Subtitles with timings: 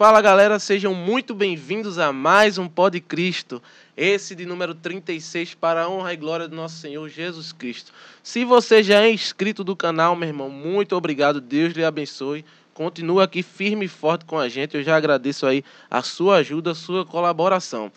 [0.00, 3.62] Fala galera, sejam muito bem-vindos a mais um Pod Cristo,
[3.94, 7.92] esse de número 36 para a honra e glória do nosso Senhor Jesus Cristo.
[8.22, 12.46] Se você já é inscrito do canal, meu irmão, muito obrigado, Deus lhe abençoe.
[12.72, 16.70] Continua aqui firme e forte com a gente, eu já agradeço aí a sua ajuda,
[16.70, 17.92] a sua colaboração.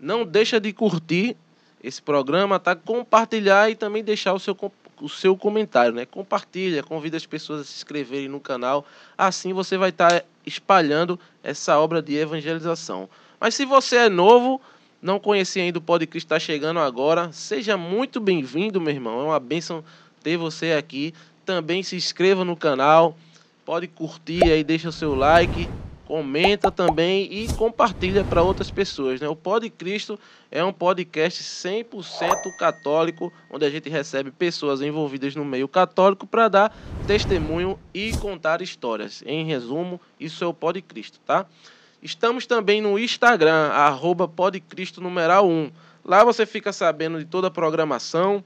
[0.00, 1.36] Não deixa de curtir
[1.80, 2.74] esse programa, tá?
[2.74, 4.56] Compartilhar e também deixar o seu
[5.00, 6.06] o seu comentário, né?
[6.06, 8.86] Compartilha, convida as pessoas a se inscreverem no canal.
[9.16, 13.08] Assim você vai estar espalhando essa obra de evangelização.
[13.40, 14.60] Mas se você é novo,
[15.02, 19.20] não conhecia ainda o podcast está chegando agora, seja muito bem-vindo, meu irmão.
[19.20, 19.84] É uma bênção
[20.22, 21.12] ter você aqui.
[21.44, 23.16] Também se inscreva no canal,
[23.64, 25.68] pode curtir aí, deixa o seu like
[26.06, 29.20] comenta também e compartilha para outras pessoas.
[29.20, 29.28] Né?
[29.28, 30.18] O Pod Cristo
[30.50, 36.48] é um podcast 100% católico, onde a gente recebe pessoas envolvidas no meio católico para
[36.48, 39.22] dar testemunho e contar histórias.
[39.26, 41.46] Em resumo, isso é o Pod Cristo, tá?
[42.02, 45.70] Estamos também no Instagram, arroba podcristo numeral 1.
[46.04, 48.44] Lá você fica sabendo de toda a programação,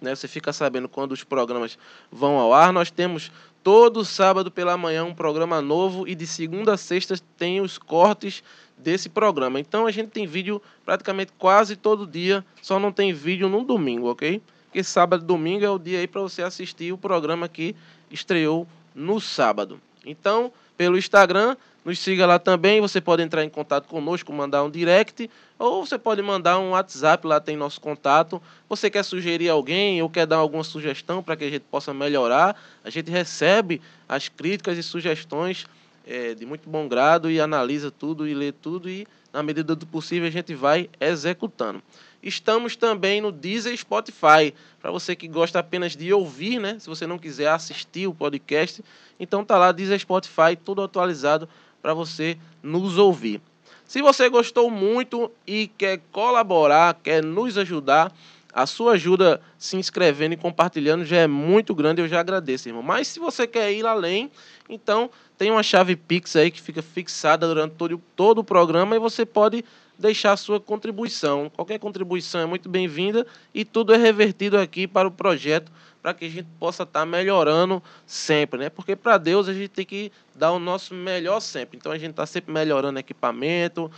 [0.00, 0.16] né?
[0.16, 1.78] Você fica sabendo quando os programas
[2.10, 2.72] vão ao ar.
[2.72, 3.30] Nós temos
[3.62, 8.42] todo sábado pela manhã um programa novo e de segunda a sexta tem os cortes
[8.76, 9.60] desse programa.
[9.60, 14.10] Então a gente tem vídeo praticamente quase todo dia, só não tem vídeo no domingo,
[14.10, 14.42] ok?
[14.64, 17.76] Porque sábado e domingo é o dia aí para você assistir o programa que
[18.10, 19.80] estreou no sábado.
[20.04, 22.80] Então, pelo Instagram, nos siga lá também.
[22.80, 27.26] Você pode entrar em contato conosco, mandar um direct, ou você pode mandar um WhatsApp,
[27.26, 28.40] lá tem nosso contato.
[28.68, 32.60] Você quer sugerir alguém ou quer dar alguma sugestão para que a gente possa melhorar?
[32.84, 35.66] A gente recebe as críticas e sugestões
[36.06, 39.86] é, de muito bom grado e analisa tudo e lê tudo e, na medida do
[39.86, 41.82] possível, a gente vai executando.
[42.22, 46.76] Estamos também no Deezer Spotify, para você que gosta apenas de ouvir, né?
[46.78, 48.84] Se você não quiser assistir o podcast,
[49.18, 51.48] então tá lá Deezer Spotify, tudo atualizado
[51.82, 53.40] para você nos ouvir.
[53.84, 58.10] Se você gostou muito e quer colaborar, quer nos ajudar,
[58.54, 62.82] a sua ajuda se inscrevendo e compartilhando já é muito grande, eu já agradeço, irmão.
[62.82, 64.30] Mas se você quer ir além,
[64.68, 68.98] então tem uma chave Pix aí que fica fixada durante todo, todo o programa e
[68.98, 69.64] você pode
[69.98, 71.50] deixar a sua contribuição.
[71.54, 75.72] Qualquer contribuição é muito bem-vinda e tudo é revertido aqui para o projeto
[76.02, 78.68] para que a gente possa estar tá melhorando sempre, né?
[78.68, 81.78] Porque para Deus a gente tem que dar o nosso melhor sempre.
[81.78, 83.90] Então a gente está sempre melhorando equipamento,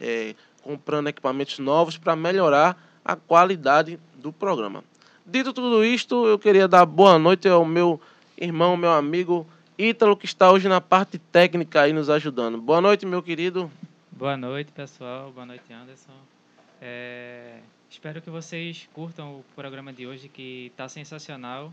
[0.00, 4.82] é, comprando equipamentos novos para melhorar a qualidade do programa.
[5.24, 8.00] Dito tudo isto, eu queria dar boa noite ao meu
[8.36, 9.46] irmão, meu amigo
[9.78, 12.60] Ítalo, que está hoje na parte técnica aí nos ajudando.
[12.60, 13.70] Boa noite, meu querido.
[14.10, 15.30] Boa noite, pessoal.
[15.32, 16.12] Boa noite, Anderson.
[16.80, 17.58] É...
[17.92, 21.72] Espero que vocês curtam o programa de hoje, que está sensacional.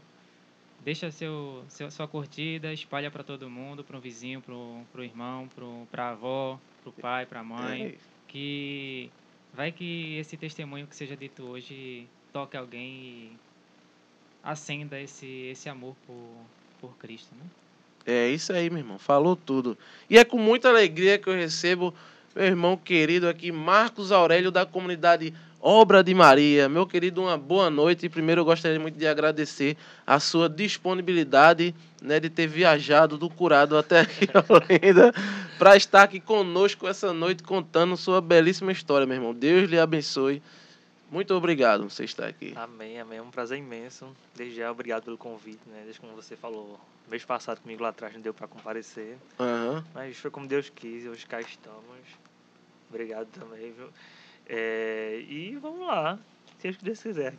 [0.83, 5.49] Deixa seu, seu, sua curtida, espalha para todo mundo, para o vizinho, para o irmão,
[5.89, 7.83] para a avó, para o pai, para a mãe.
[7.83, 7.95] É
[8.27, 9.09] que
[9.53, 13.31] vai que esse testemunho que seja dito hoje toque alguém e
[14.43, 16.35] acenda esse, esse amor por,
[16.81, 17.33] por Cristo.
[17.33, 17.45] Né?
[18.05, 18.99] É isso aí, meu irmão.
[18.99, 19.77] Falou tudo.
[20.09, 21.93] E é com muita alegria que eu recebo
[22.35, 26.69] meu irmão querido aqui, Marcos Aurélio, da comunidade Obra de Maria.
[26.69, 28.05] Meu querido, uma boa noite.
[28.05, 29.75] E primeiro eu gostaria muito de agradecer
[30.07, 34.27] a sua disponibilidade né, de ter viajado do curado até aqui
[34.81, 35.13] ainda
[35.57, 39.33] para estar aqui conosco essa noite contando sua belíssima história, meu irmão.
[39.33, 40.41] Deus lhe abençoe.
[41.11, 42.53] Muito obrigado por você estar aqui.
[42.55, 43.17] Amém, amém.
[43.17, 44.07] É um prazer imenso.
[44.35, 45.81] Desde já, obrigado pelo convite, né?
[45.83, 49.17] Desde como você falou, mês passado comigo lá atrás não deu para comparecer.
[49.39, 49.83] Uhum.
[49.93, 51.83] Mas foi como Deus quis, hoje cá estamos.
[52.89, 53.89] Obrigado também, viu?
[54.51, 56.17] É, e vamos lá,
[56.57, 57.35] seja o que Deus quiser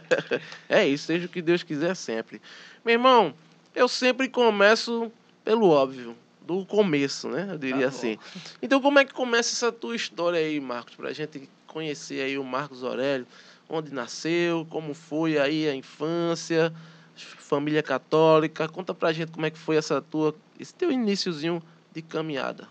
[0.70, 2.40] é isso, seja o que Deus quiser sempre.
[2.82, 3.34] Meu irmão,
[3.74, 5.12] eu sempre começo
[5.44, 7.46] pelo óbvio, do começo, né?
[7.50, 8.18] Eu diria tá assim.
[8.62, 12.38] Então, como é que começa essa tua história aí, Marcos, para a gente conhecer aí
[12.38, 13.26] o Marcos Aurélio,
[13.68, 16.72] onde nasceu, como foi aí a infância,
[17.14, 18.68] família católica.
[18.68, 21.62] Conta pra gente como é que foi essa tua, esse teu iníciozinho
[21.92, 22.66] de caminhada.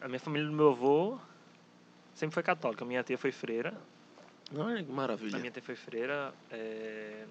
[0.00, 1.18] É a minha família do meu avô
[2.14, 2.84] sempre foi católica.
[2.84, 3.74] Minha tia foi freira.
[4.54, 5.36] Olha que maravilha.
[5.36, 6.34] A minha tia foi freira.
[6.50, 7.24] É...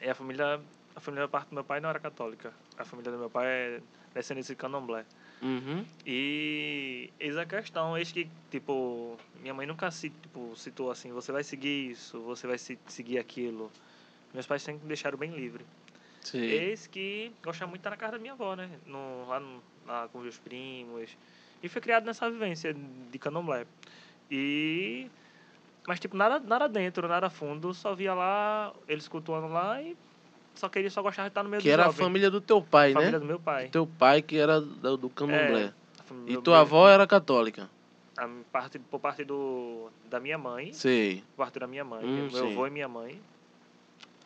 [0.00, 0.60] E a família,
[0.94, 2.52] a família da parte do meu pai não era católica.
[2.76, 3.80] A família do meu pai é
[4.14, 5.04] descendente de candomblé.
[5.40, 5.84] Uhum.
[6.04, 11.30] E eis a questão, eis que, tipo, minha mãe nunca se, tipo, citou assim, você
[11.30, 13.70] vai seguir isso, você vai se, seguir aquilo.
[14.34, 15.64] Meus pais sempre me deixaram bem livre.
[16.22, 16.40] Sim.
[16.40, 18.68] Eis que gostava muito de estar na casa da minha avó, né?
[18.84, 21.16] No, lá, no, lá com meus primos.
[21.62, 23.66] E foi criado nessa vivência de candomblé.
[24.30, 25.06] E.
[25.86, 27.72] Mas, tipo, nada, nada dentro, nada fundo.
[27.74, 29.96] Só via lá, eles cultuando lá e
[30.54, 32.60] só queria, só gostava de estar no meio Que do era a família do teu
[32.60, 33.18] pai, família né?
[33.20, 33.68] do meu pai.
[33.68, 35.62] Teu pai que era do, do candomblé.
[35.66, 37.70] É, a família E do tua meu- avó era católica?
[38.16, 41.22] a parte, por parte do, da minha mãe, Sei.
[41.36, 43.20] por parte da minha mãe, Hum, meu avô e minha mãe.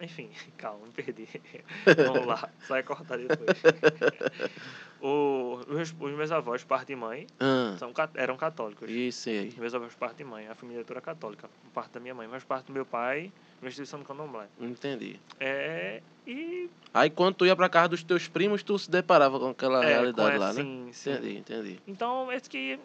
[0.01, 1.29] Enfim, calma, me perdi.
[1.99, 3.63] Vamos lá, só é cortar depois.
[5.03, 8.89] o, os, meus- os meus avós, parte de mãe, Ah, são, eram católicos.
[8.89, 9.53] isso aí.
[9.59, 12.45] Meus avós, parte de mãe, a família toda católica, por parte da minha mãe, mas
[12.45, 14.47] parte do meu pai, uma instituição do candomblé.
[14.61, 15.19] Entendi.
[15.41, 19.49] É, e Aí quando tu ia pra casa dos teus primos, tu se deparava com
[19.49, 20.61] aquela é, realidade com lá, né?
[20.61, 21.11] assim, sim.
[21.13, 21.79] Entendi, entendi.
[21.87, 22.79] Então, esse que,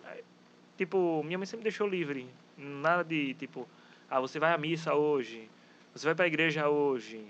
[0.78, 2.28] tipo, minha mãe sempre deixou livre.
[2.58, 3.68] Nada de, tipo,
[4.10, 5.50] ah, você vai à missa hoje,
[5.94, 7.22] você vai pra igreja hoje,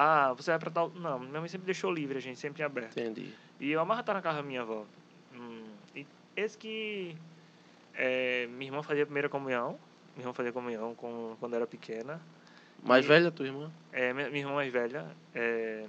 [0.00, 0.90] ah, você vai pra tal...
[0.90, 2.98] Não, minha mãe sempre deixou livre, a gente sempre aberto.
[2.98, 3.34] Entendi.
[3.58, 4.84] E eu amarra estar na casa da minha avó.
[5.34, 5.62] Hum,
[5.94, 6.06] e
[6.36, 7.14] esse que
[7.94, 9.78] é, minha irmã fazia a primeira comunhão,
[10.16, 12.20] minha irmã fazia comunhão com, quando era pequena.
[12.82, 13.70] Mais E- velha tua irmã?
[13.92, 15.04] É, minha, minha irmã mais velha.
[15.34, 15.84] é,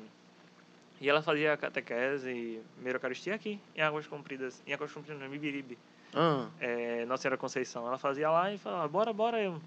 [0.99, 5.75] e ela fazia catequese, primeira eucaristia aqui, em Águas Compridas, em Águas Compridas, no Mibiribe.
[6.13, 7.87] Ah, é, Nossa Senhora Conceição.
[7.87, 9.41] Ela fazia lá e falava, bora, bora.
[9.41, 9.59] Eu,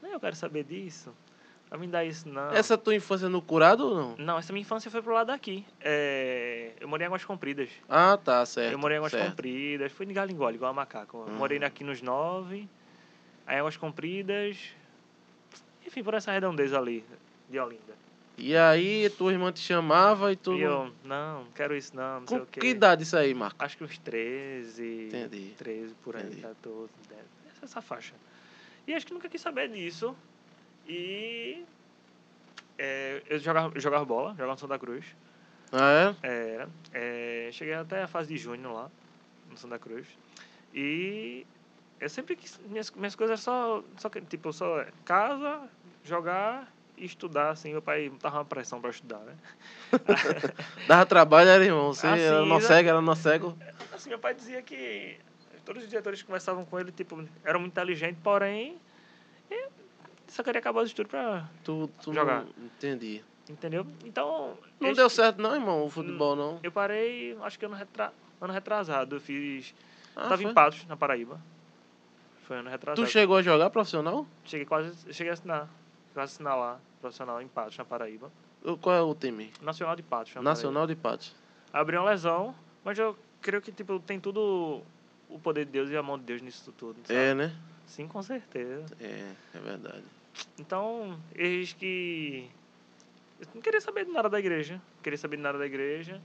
[0.00, 1.14] não, eu quero saber disso.
[1.68, 2.50] Pra me dar isso, não.
[2.50, 4.16] essa tua infância no curado ou não?
[4.16, 5.66] Não, essa minha infância foi pro lado daqui.
[5.80, 7.68] É, eu morei em Águas Compridas.
[7.88, 8.72] Ah, tá, certo.
[8.72, 9.30] eu morei em Águas certo.
[9.30, 9.92] Compridas.
[9.92, 11.18] Fui de Galingole, igual a macaco.
[11.18, 11.34] Uhum.
[11.34, 12.66] Morei aqui nos nove.
[13.46, 14.56] Aí em Águas Compridas.
[15.86, 17.04] Enfim, por essa redondeza ali,
[17.50, 17.98] de Olinda.
[18.38, 20.54] E aí tua irmã te chamava e tu...
[20.54, 22.60] E eu, não, não quero isso não, não sei Com o quê.
[22.60, 23.62] que idade isso aí, Marco?
[23.62, 25.06] Acho que uns 13.
[25.08, 25.54] Entendi.
[25.58, 26.42] 13 por aí, Entendi.
[26.42, 27.20] 14, 10.
[27.50, 28.14] Essa, essa faixa.
[28.86, 30.14] E acho que nunca quis saber disso.
[30.88, 31.64] E.
[32.78, 35.04] é, eu jogava, jogava bola, jogava no Santa Cruz.
[35.70, 36.26] Ah, é?
[36.26, 36.68] Era.
[36.92, 38.90] É, cheguei até a fase de junho lá,
[39.50, 40.06] no Santa Cruz.
[40.72, 41.46] E
[42.00, 42.58] eu sempre quis.
[42.66, 44.08] Minhas, minhas coisas eram só, só.
[44.28, 45.68] Tipo, só casa,
[46.04, 47.72] jogar e estudar, assim.
[47.72, 49.34] Meu pai tava uma pressão pra estudar, né?
[50.88, 51.92] Dava trabalho, era irmão.
[51.92, 53.58] Você Assim, era nó cego, era nó cego.
[53.92, 55.18] Assim, meu pai dizia que
[55.64, 58.80] todos os diretores que conversavam com ele, tipo, eram muito inteligentes, porém,
[60.28, 61.48] só queria acabar os estudos pra.
[61.64, 62.44] Tu, tu Jogar.
[62.44, 62.66] Não...
[62.66, 63.24] Entendi.
[63.48, 63.86] Entendeu?
[64.04, 64.56] Então.
[64.78, 66.60] Não deu certo não, irmão, o futebol não.
[66.62, 68.12] Eu parei, acho que ano, retra...
[68.40, 69.16] ano retrasado.
[69.16, 69.74] Eu fiz.
[70.14, 70.50] Ah, tava foi?
[70.50, 71.40] em Patos, na Paraíba.
[72.42, 73.06] Foi ano retrasado.
[73.06, 74.26] Tu chegou a jogar profissional?
[74.44, 75.06] Cheguei quase.
[75.06, 75.68] eu Cheguei a assinar.
[76.14, 78.30] Quase a assinar lá, profissional em Patos, na Paraíba.
[78.62, 79.52] O- Qual é o time?
[79.62, 80.34] Nacional de Patos.
[80.34, 81.34] na Nacional de Patos.
[81.72, 82.54] Abri uma lesão,
[82.84, 84.82] mas eu creio que, tipo, tem tudo
[85.28, 86.98] o poder de Deus e a mão de Deus nisso tudo.
[87.04, 87.18] sabe?
[87.18, 87.54] É, né?
[87.86, 88.84] Sim, com certeza.
[89.00, 90.04] É, é verdade.
[90.58, 92.48] Então, eis que.
[93.40, 94.74] Eu não queria saber de nada da igreja.
[94.74, 96.20] Não queria saber de nada da igreja.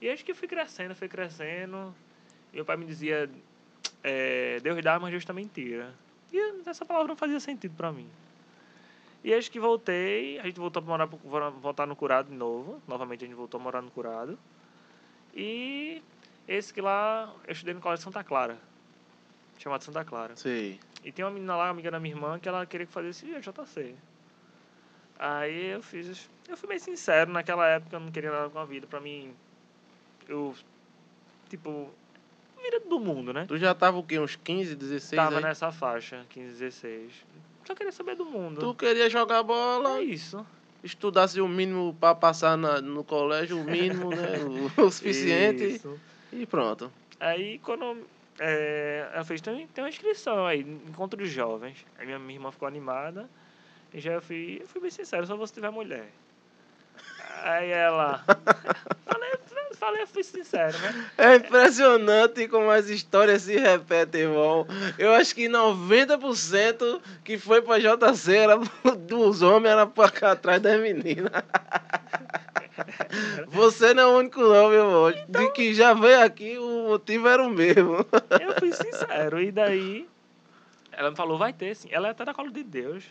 [0.00, 1.94] E eis que fui crescendo, fui crescendo.
[2.52, 3.30] Meu pai me dizia:
[4.02, 5.94] é, Deus dá, mas Deus também tira.
[6.32, 8.08] E essa palavra não fazia sentido pra mim.
[9.22, 12.80] E eis que voltei, a gente voltou a morar, voltar no curado de novo.
[12.88, 14.38] Novamente a gente voltou a morar no curado.
[15.34, 16.02] E
[16.48, 18.58] esse que lá, eu estudei no colégio Santa Clara.
[19.58, 20.34] Chamado Santa Clara.
[20.36, 20.80] Sei.
[21.04, 23.94] E tem uma menina lá, amiga da minha irmã, que ela queria que fazesse JC.
[25.18, 26.28] Aí eu fiz.
[26.48, 28.86] Eu fui bem sincero, naquela época eu não queria nada com a vida.
[28.86, 29.34] Pra mim,
[30.28, 30.54] eu.
[31.48, 31.90] Tipo.
[32.62, 33.46] Vida do mundo, né?
[33.48, 34.18] Tu já tava o quê?
[34.18, 35.42] Uns 15, 16 Tava aí?
[35.42, 37.12] nessa faixa, 15, 16.
[37.66, 38.60] Só queria saber do mundo.
[38.60, 40.44] Tu queria jogar bola, É isso.
[40.84, 44.32] estudasse o mínimo pra passar na- no colégio, o mínimo, né?
[44.78, 45.64] O, o suficiente.
[45.76, 45.98] Isso.
[46.32, 46.92] E pronto.
[47.18, 48.06] Aí quando.
[48.38, 51.84] É, ela fez, tem, tem uma inscrição aí, encontro de jovens.
[51.98, 53.28] Aí minha, irmã ficou animada.
[53.92, 56.08] E já eu fui, eu fui bem sincero, só você tiver mulher.
[57.42, 58.24] Aí ela.
[59.06, 59.30] falei,
[59.74, 61.10] falei, fui sincero, né?
[61.18, 64.66] É impressionante como as histórias se repetem, irmão.
[64.98, 68.56] Eu acho que 90% que foi pra JC era
[69.06, 71.32] dos homens era pra cá atrás das meninas.
[73.48, 75.26] Você não é o único não, meu irmão.
[75.28, 77.96] De que já veio aqui, o motivo era o mesmo.
[78.40, 79.40] Eu fui sincero.
[79.40, 80.08] E daí.
[80.92, 81.88] Ela me falou, vai ter, sim.
[81.90, 83.04] Ela é até da Colo de Deus.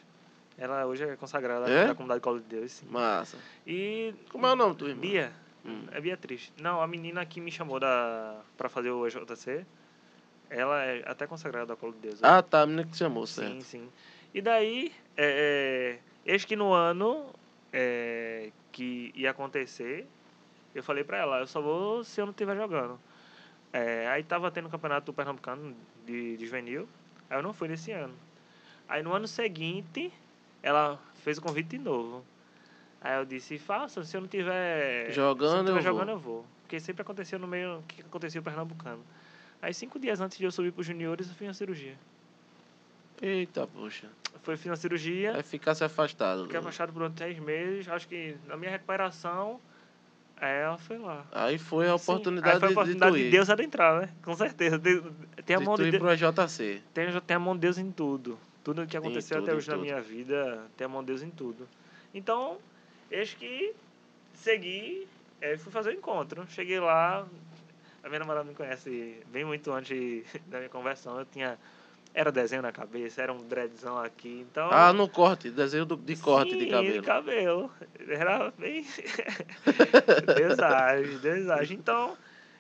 [0.58, 1.88] Ela hoje é consagrada É?
[1.88, 2.86] da comunidade Colo de Deus, sim.
[2.90, 3.38] Massa.
[3.66, 4.14] E.
[4.30, 5.02] Como é o nome do irmão?
[5.02, 5.32] Bia.
[5.66, 5.84] Hum.
[5.92, 6.52] É Beatriz.
[6.62, 9.66] Não, a menina que me chamou da, pra fazer o EJC,
[10.50, 12.20] ela é até consagrada da Colo de Deus.
[12.24, 13.64] Ah, tá, a menina que te chamou, sim, certo.
[13.64, 13.90] sim.
[14.34, 17.26] E daí, é, é, eis que no ano
[17.72, 20.08] é, que ia acontecer,
[20.74, 23.00] eu falei pra ela, eu só vou se eu não estiver jogando.
[23.72, 26.88] É, aí tava tendo o campeonato do Pernambucano de, de juvenil,
[27.30, 28.14] aí eu não fui nesse ano.
[28.88, 30.12] Aí no ano seguinte,
[30.64, 32.26] ela fez o convite de novo.
[33.02, 36.16] Aí eu disse, faça, se eu não tiver Jogando, se eu tiver eu jogando vou.
[36.16, 36.46] eu vou.
[36.64, 39.04] Porque sempre aconteceu no meio que acontecia o Pernambucano.
[39.62, 41.96] Aí cinco dias antes de eu subir para os juniores, eu fiz uma cirurgia.
[43.22, 44.08] Eita, poxa.
[44.44, 46.44] Foi fiz uma cirurgia, Vai ficar se afastado.
[46.44, 47.88] fiquei do- afastado por seis meses.
[47.88, 49.60] Acho que na minha recuperação,
[50.40, 51.26] é, ela foi lá.
[51.32, 53.30] Aí foi a Sim, oportunidade, aí foi a de- oportunidade de, de.
[53.32, 54.10] Deus adentrar, né?
[54.24, 54.80] Com certeza.
[55.46, 56.02] Tem, a mão de Deus.
[56.02, 56.82] pro JC.
[56.94, 58.40] Tem, tem a mão de Deus em tudo.
[58.64, 59.84] Tudo que aconteceu tudo, até hoje na tudo.
[59.84, 61.68] minha vida, tem a mão de Deus em tudo.
[62.14, 62.58] Então,
[63.12, 63.74] eis que
[64.34, 65.08] segui,
[65.42, 66.46] eh, fui fazer o encontro.
[66.50, 67.28] Cheguei lá,
[68.04, 71.20] a minha namorada me conhece bem muito antes da minha conversão.
[71.20, 71.58] Eu tinha.
[72.14, 74.46] Era desenho na cabeça, era um dreadzão aqui.
[74.50, 74.68] Então.
[74.72, 76.94] Ah, no corte, desenho do- de corte de Sim, cabelo.
[76.94, 77.72] de cabelo.
[78.08, 78.86] Era bem.
[80.36, 81.74] Deus age, Deus age.
[81.76, 82.18] Então,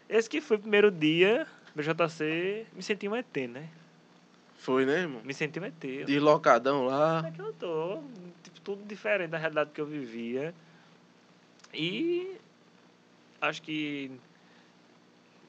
[0.07, 3.67] esse que foi o primeiro dia do JC, me senti um ET, né?
[4.57, 5.21] Foi, né, irmão?
[5.23, 6.05] Me senti um ET.
[6.05, 7.23] Deslocadão lá.
[7.27, 8.03] É que eu tô.
[8.43, 10.53] Tipo, tudo diferente da realidade que eu vivia.
[11.73, 12.35] E
[13.41, 14.11] acho que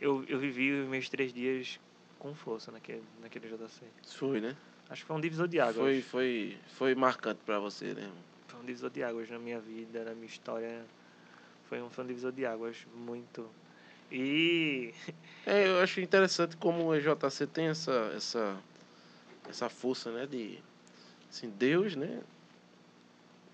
[0.01, 1.79] eu, eu vivi os meus três dias
[2.21, 3.83] com força naquele, naquele JC.
[4.07, 4.57] Foi, né?
[4.89, 5.77] Acho que foi um divisor de águas.
[5.77, 8.09] Foi, foi, foi marcante pra você, né?
[8.47, 10.85] Foi um divisor de águas na minha vida, na minha história.
[11.69, 13.49] Foi um, foi um divisor de águas muito.
[14.13, 14.93] E
[15.47, 18.57] É, eu acho interessante como o EJC tem essa, essa,
[19.49, 20.59] essa força, né, de...
[21.31, 22.21] Assim, Deus, né,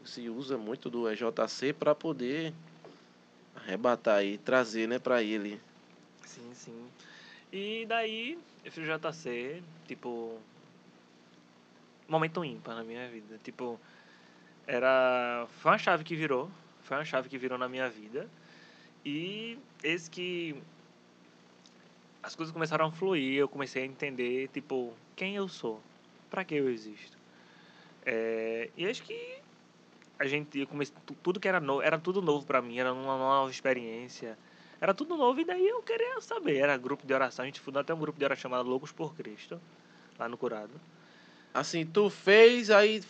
[0.04, 2.52] se usa muito do EJC para poder
[3.54, 5.60] arrebatar e trazer, né, para ele.
[6.24, 6.88] Sim, sim.
[7.52, 10.38] E daí eu fiz JC, tipo.
[12.08, 13.38] Momento ímpar na minha vida.
[13.44, 13.80] Tipo,
[14.66, 15.46] era.
[15.60, 16.50] Foi uma chave que virou.
[16.82, 18.28] Foi uma chave que virou na minha vida.
[19.04, 20.60] E esse que.
[22.22, 25.80] As coisas começaram a fluir, eu comecei a entender, tipo, quem eu sou,
[26.28, 27.16] para que eu existo.
[28.04, 29.38] É, e acho que
[30.18, 32.92] a gente, eu comecei, tu- tudo que era novo, era tudo novo para mim, era
[32.92, 34.36] uma nova experiência.
[34.80, 36.56] Era tudo novo e daí eu queria saber.
[36.56, 39.14] Era grupo de oração, a gente fundou até um grupo de oração chamado Loucos por
[39.14, 39.60] Cristo,
[40.18, 40.72] lá no Curado.
[41.54, 43.02] Assim, tu fez, aí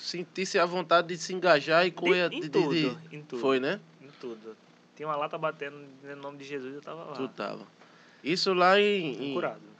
[0.00, 2.30] sentisse a vontade de se engajar e correr...
[2.30, 3.40] De- em de- de- tudo, de- em tudo.
[3.40, 3.78] Foi, né?
[4.00, 4.56] Em tudo.
[4.96, 7.12] Tinha uma lata batendo no nome de Jesus, eu tava lá.
[7.12, 7.66] Tu tava.
[8.24, 9.16] Isso lá em...
[9.16, 9.70] No em- Curado.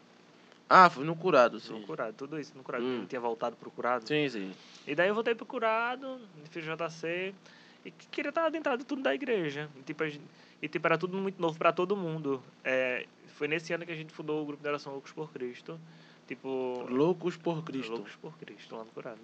[0.73, 1.73] Ah, foi no curado, sim.
[1.73, 2.85] No Curado, tudo isso no Curado.
[2.85, 3.01] Hum.
[3.01, 4.07] Eu tinha voltado pro Curado.
[4.07, 4.53] Sim, sim.
[4.87, 6.21] E daí eu voltei pro Curado,
[6.51, 7.35] fiz JC,
[7.85, 9.69] e que- queria estar adentrado de tudo da igreja.
[9.77, 10.25] E tipo, gente-
[10.63, 12.43] e, tipo era tudo muito novo para todo mundo.
[12.65, 15.81] É, foi nesse ano que a gente fundou o grupo de oração Loucos por Cristo.
[16.27, 17.91] Tipo, Loucos por Cristo.
[17.93, 19.21] Loucos por Cristo, lá no Curado.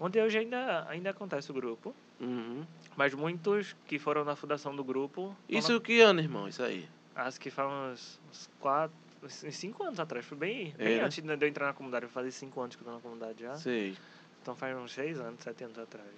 [0.00, 2.64] Onde hoje ainda, ainda acontece o grupo, Uhum.
[2.96, 5.36] mas muitos que foram na fundação do grupo.
[5.48, 6.48] Isso que ano, irmão?
[6.48, 6.88] Isso aí?
[7.14, 10.24] Na, acho que faz uns, uns quatro, uns cinco anos atrás.
[10.26, 11.04] Foi bem, É, bem né?
[11.04, 12.06] antes de eu entrar na comunidade.
[12.06, 13.54] Eu fazia cinco anos que eu tô na comunidade já.
[13.54, 13.94] Sei.
[14.40, 16.08] Então faz uns seis anos, sete anos atrás.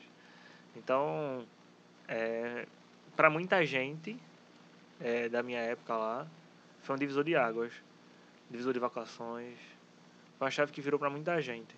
[0.75, 1.45] Então,
[2.09, 2.67] é,
[3.17, 4.17] para muita gente
[5.01, 6.27] é, da minha época lá,
[6.83, 7.73] foi um divisor de águas,
[8.51, 9.59] divisor de evacuações.
[10.39, 11.75] Foi uma chave que virou para muita gente.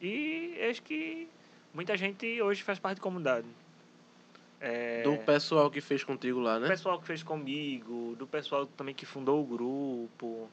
[0.00, 1.28] E acho que
[1.74, 3.46] muita gente hoje faz parte da comunidade.
[4.60, 6.68] É, Do pessoal que fez contigo lá, do né?
[6.68, 10.48] pessoal que fez comigo, do pessoal também que fundou o grupo.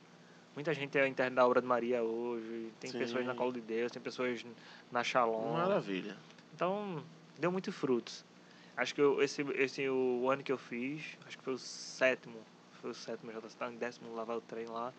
[0.55, 2.71] Muita gente é interna da obra de Maria hoje.
[2.79, 2.99] Tem Sim.
[2.99, 4.45] pessoas na Colo de Deus, tem pessoas
[4.91, 5.53] na Shalom.
[5.53, 6.15] Maravilha.
[6.55, 7.03] Então,
[7.37, 8.25] deu muito frutos.
[8.77, 12.39] Acho que eu, esse, esse o ano que eu fiz, acho que foi o sétimo.
[12.79, 14.93] Foi o sétimo JC, tá em décimo lavar o trem lá.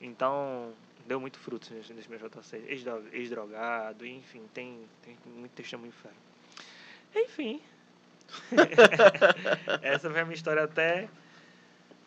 [0.00, 0.72] Então,
[1.06, 2.56] deu muito frutos nesse, meu JC.
[2.66, 6.10] Ex-dro- Ex-drogado, enfim, tem, tem muito testemunho fé.
[7.14, 7.60] Enfim.
[9.80, 11.08] Essa foi a minha história até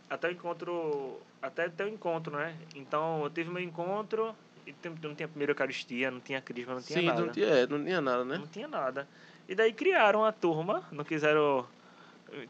[0.09, 2.55] até o encontro até até o encontro, né?
[2.75, 4.35] Então, eu tive meu encontro
[4.65, 7.21] e não tinha primeira Eucaristia, não tinha crisma, não tinha Sim, nada.
[7.21, 8.37] não tinha, é, não tinha nada, né?
[8.37, 9.07] Não tinha nada.
[9.47, 11.65] E daí criaram a turma, não quiseram.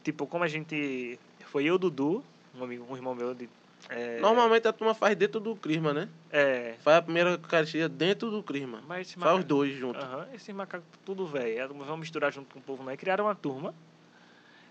[0.02, 1.18] Tipo, como a gente.
[1.46, 2.22] Foi eu, Dudu,
[2.54, 3.34] um, amigo, um irmão meu.
[3.34, 3.48] De,
[3.88, 6.08] é, Normalmente a turma faz dentro do Crisma, né?
[6.30, 6.74] É.
[6.80, 8.82] Faz a primeira Eucaristia dentro do Crisma.
[8.86, 10.02] Mas esse Faz os macaco, dois juntos.
[10.02, 11.68] Aham, esses macacos tudo velho.
[11.68, 12.96] Vamos misturar junto com o povo, né?
[12.96, 13.74] Criaram uma turma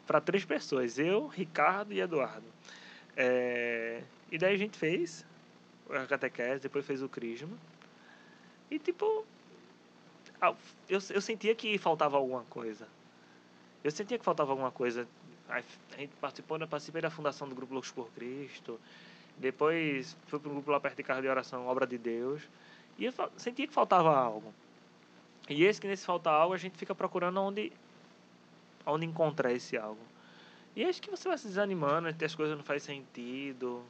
[0.05, 2.45] para três pessoas: eu, Ricardo e Eduardo.
[3.15, 5.25] É, e daí a gente fez
[5.89, 7.57] a catequese, depois fez o crisma.
[8.69, 9.25] E tipo,
[10.41, 12.87] eu, eu sentia que faltava alguma coisa.
[13.83, 15.07] Eu sentia que faltava alguma coisa.
[15.49, 15.61] A
[15.97, 18.79] gente participou, né, participei da fundação do Grupo Loucos por Cristo.
[19.37, 22.41] Depois fui para um grupo lá perto de de oração, Obra de Deus.
[22.97, 24.53] E eu sentia que faltava algo.
[25.49, 27.71] E esse que nesse falta algo, a gente fica procurando onde,
[28.85, 30.01] onde encontrar esse algo.
[30.75, 33.81] E acho que você vai se desanimando, as coisas não fazem sentido.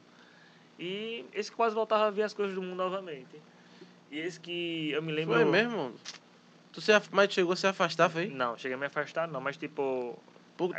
[0.78, 3.40] E esse que quase voltava a ver as coisas do mundo novamente.
[4.10, 5.34] E esse que eu me lembro.
[5.34, 5.92] Foi mesmo?
[6.72, 8.26] Tu se, af- mas chegou a se afastar, foi?
[8.28, 10.18] Não, cheguei a me afastar, não, mas tipo.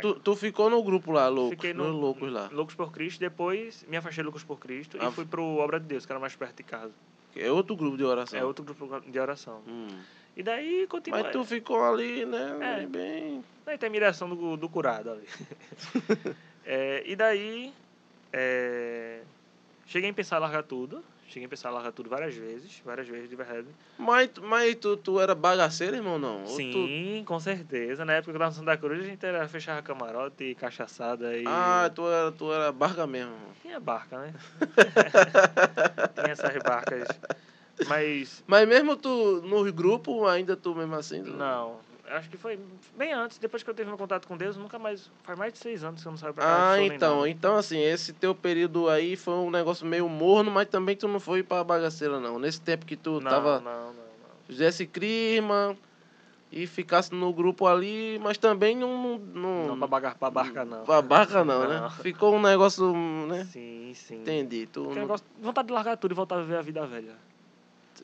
[0.02, 1.50] Tu, tu ficou no grupo lá, louco.
[1.52, 2.48] Fiquei no, no- Loucos lá.
[2.52, 5.80] Loucos por Cristo, depois me afastei de Loucos por Cristo Ah, e fui pro Obra
[5.80, 6.92] de Deus, que era mais perto de casa.
[7.34, 8.38] É outro grupo de oração.
[8.38, 9.62] É outro grupo de oração.
[9.66, 9.88] Hum.
[10.36, 11.22] E daí continua.
[11.22, 12.82] Mas tu ficou ali, né?
[12.82, 12.86] É.
[12.86, 13.42] Bem.
[13.64, 15.26] Daí tem a admiração do, do curado ali.
[16.64, 17.72] É, e daí.
[18.32, 19.22] é,
[19.86, 21.02] cheguei a pensar em largar tudo.
[21.30, 22.82] Cheguei a pensar em largar tudo várias vezes.
[22.84, 23.68] Várias vezes, de verdade.
[23.96, 26.40] Mas, mas tu, tu era bagaceiro, irmão, não?
[26.40, 28.04] Ou tu- Sim, com certeza.
[28.04, 31.44] Na época que eu tava no Santa Cruz, a gente era, fechava camarote, cachaçada e.
[31.46, 33.32] Ah, tu era, tu era barca mesmo.
[33.62, 34.34] Tinha barca, né?
[36.14, 37.08] Tinha essas barcas.
[37.86, 38.42] Mas.
[38.46, 41.22] Mas mesmo tu, no grupo, ainda tu mesmo assim?
[41.22, 41.78] tu- Não.
[42.10, 42.58] Acho que foi
[42.96, 45.10] bem antes, depois que eu tive meu contato com Deus, nunca mais.
[45.22, 46.72] Faz mais de seis anos que eu não saio pra casa.
[46.72, 47.26] Ah, então.
[47.26, 51.20] Então, assim, esse teu período aí foi um negócio meio morno, mas também tu não
[51.20, 52.38] foi pra bagaceira, não.
[52.38, 53.60] Nesse tempo que tu Não, tava...
[53.60, 54.04] não, não, não.
[54.44, 55.76] Fizesse crisma
[56.50, 59.16] e ficasse no grupo ali, mas também não...
[59.18, 60.84] Não, Não pra, bagar, pra barca, não.
[60.84, 61.80] Pra barca não, né?
[61.80, 61.90] Não.
[61.90, 62.92] Ficou um negócio,
[63.28, 63.44] né?
[63.44, 64.22] Sim, sim.
[64.22, 64.66] Entendi.
[64.66, 67.14] Tu, não- negócio, vontade de largar tudo e voltar a viver a vida velha.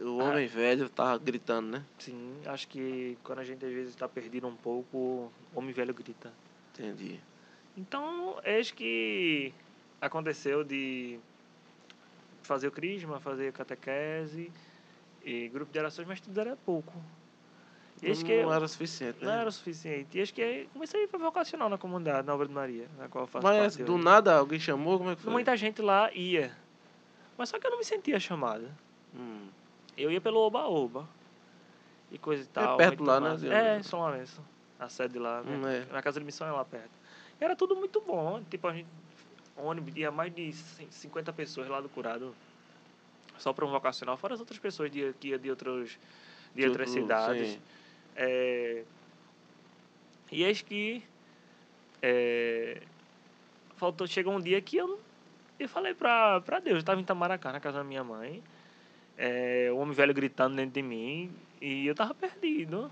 [0.00, 1.84] O homem velho tava gritando, né?
[1.98, 5.94] Sim, acho que quando a gente às vezes está perdido um pouco, o homem velho
[5.94, 6.32] grita.
[6.72, 7.20] Entendi.
[7.76, 9.52] Então, eis que
[10.00, 11.18] aconteceu de
[12.42, 14.50] fazer o crisma, fazer catequese
[15.24, 16.92] e grupo de orações, mas tudo era pouco.
[18.02, 19.26] E não, que não era suficiente, né?
[19.26, 20.18] não era o suficiente.
[20.18, 23.08] E acho que comecei a ir para vocacional na comunidade, na Obra de Maria, na
[23.08, 24.04] qual eu faço Mas do hoje.
[24.04, 25.32] nada alguém chamou, como é que foi?
[25.32, 26.54] Muita gente lá ia.
[27.38, 28.70] Mas só que eu não me sentia chamada.
[29.14, 29.48] Hum.
[29.96, 31.08] Eu ia pelo Oba-Oba.
[32.10, 32.76] E coisa e tal.
[32.76, 33.40] perto muito lá, né, massa.
[33.46, 34.40] de É, onde- São Lourenço.
[34.78, 35.42] A sede lá.
[35.42, 35.56] né?
[35.56, 35.84] Hum, é.
[35.92, 36.90] Na casa de missão é lá perto.
[37.40, 38.42] E era tudo muito bom.
[38.50, 38.86] Tipo, a gente.
[39.56, 42.34] Ônibus, ia mais de 100, 50 pessoas lá do curado.
[43.38, 44.16] Só para um vocacional.
[44.18, 45.90] Fora as outras pessoas de, que ia de, outros,
[46.54, 47.58] de De outras cidades.
[48.14, 48.84] É,
[50.30, 51.02] e eis que.
[52.02, 52.82] É,
[53.76, 55.00] faltou, chegou um dia que eu,
[55.58, 56.78] eu falei pra Deus.
[56.78, 58.42] Eu tava em Tamaracá, na casa da minha mãe.
[59.16, 61.32] É, o homem velho gritando dentro de mim.
[61.60, 62.90] E eu tava perdido.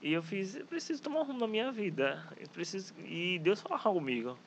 [0.00, 2.24] E eu fiz, eu preciso tomar um rumo na minha vida.
[2.38, 4.38] Eu preciso, e Deus falou comigo.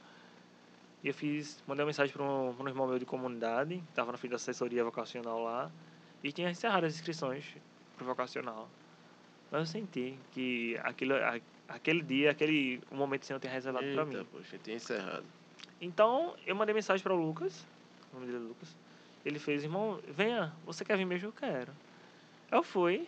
[1.03, 3.89] E eu fiz, mandei uma mensagem para um, pra um irmão meu de comunidade, que
[3.89, 5.71] estava na frente da assessoria vocacional lá,
[6.23, 7.43] e tinha encerrado as inscrições
[7.97, 8.69] pro vocacional.
[9.49, 13.51] Mas eu senti que aquilo, a- aquele dia, aquele o momento que o Senhor tinha
[13.51, 14.25] reservado para mim.
[14.31, 15.25] poxa, tinha encerrado.
[15.81, 17.65] Então, eu mandei mensagem para o Lucas,
[18.11, 18.75] o nome dele é Lucas.
[19.25, 21.29] Ele fez, irmão, venha, você quer vir mesmo?
[21.29, 21.71] Eu quero.
[22.51, 23.07] Eu fui.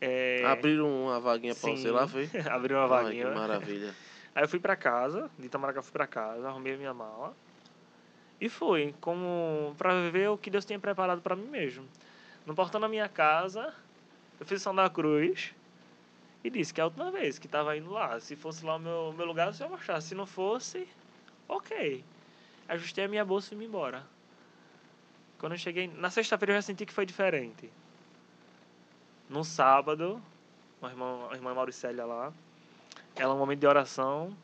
[0.00, 2.28] É, Abriram uma vaguinha pra você lá, foi?
[2.50, 3.26] abriu uma Ai, vaguinha.
[3.28, 3.94] que maravilha.
[4.34, 7.34] Aí eu fui pra casa, de Itamaracá fui pra casa, arrumei a minha mala.
[8.40, 11.86] E fui, como pra ver o que Deus tinha preparado pra mim mesmo.
[12.44, 13.72] No portão da minha casa,
[14.40, 15.54] eu fiz São da Cruz
[16.42, 18.18] e disse que é a última vez que tava indo lá.
[18.18, 20.00] Se fosse lá o meu, meu lugar, eu ia mostrar.
[20.00, 20.88] Se não fosse,
[21.46, 22.02] ok.
[22.66, 24.04] Ajustei a minha bolsa e fui embora.
[25.42, 27.68] Quando eu cheguei, na sexta-feira eu já senti que foi diferente.
[29.28, 30.22] No sábado,
[30.80, 32.32] a irmã, a irmã Mauricélia lá,
[33.16, 34.36] ela, um momento de oração,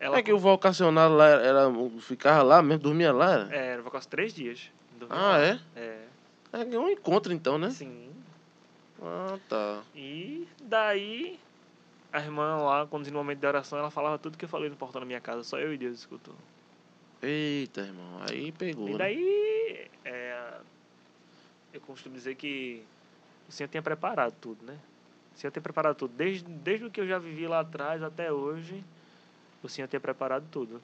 [0.00, 1.60] ela é que o vocacional lá era,
[2.00, 3.34] ficava lá mesmo, dormia lá?
[3.34, 3.54] era?
[3.54, 4.68] É, vou com três dias.
[5.08, 5.40] Ah, lá.
[5.44, 5.60] é?
[5.76, 6.06] É,
[6.54, 7.70] É é um encontro então, né?
[7.70, 8.10] sim.
[9.00, 9.84] Ah, tá.
[9.94, 11.38] E daí,
[12.12, 14.74] a irmã lá, quando no momento de oração, ela falava tudo que eu falei no
[14.76, 16.34] portão da minha casa, só eu e Deus escutou.
[17.22, 18.88] Eita, irmão, aí pegou.
[18.88, 18.98] E né?
[18.98, 20.50] daí, é,
[21.72, 22.82] eu costumo dizer que
[23.48, 24.76] o Senhor tinha preparado tudo, né?
[25.34, 26.12] O Senhor tem preparado tudo.
[26.16, 28.82] Desde, desde o que eu já vivi lá atrás até hoje,
[29.62, 30.80] o Senhor tem preparado tudo.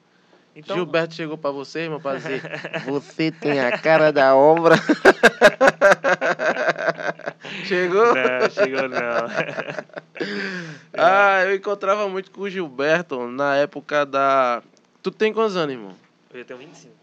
[0.55, 2.43] Então, Gilberto chegou pra você, irmão, pra dizer:
[2.85, 4.75] Você tem a cara da obra.
[7.65, 8.13] chegou?
[8.13, 10.13] Não, chegou não.
[10.95, 14.61] Ah, eu encontrava muito com o Gilberto na época da.
[15.01, 15.95] Tu tem quantos anos, irmão?
[16.33, 16.93] Eu já tenho 25.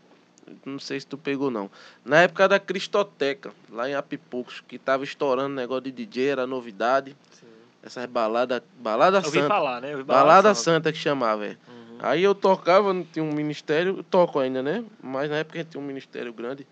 [0.64, 1.70] Não sei se tu pegou, não.
[2.04, 7.16] Na época da Cristoteca, lá em Apipocos, que tava estourando negócio de DJ, era novidade.
[7.30, 7.46] Sim.
[7.82, 8.62] Essas baladas.
[8.78, 9.48] Balada Eu Santa.
[9.48, 9.88] falar, né?
[9.88, 10.76] Eu ouvi Balada Santa.
[10.76, 11.50] Santa que chamava, é.
[11.50, 11.98] Uhum.
[12.00, 14.84] Aí eu tocava, tinha um ministério, eu toco ainda, né?
[15.02, 16.66] Mas na época a gente tinha um ministério grande.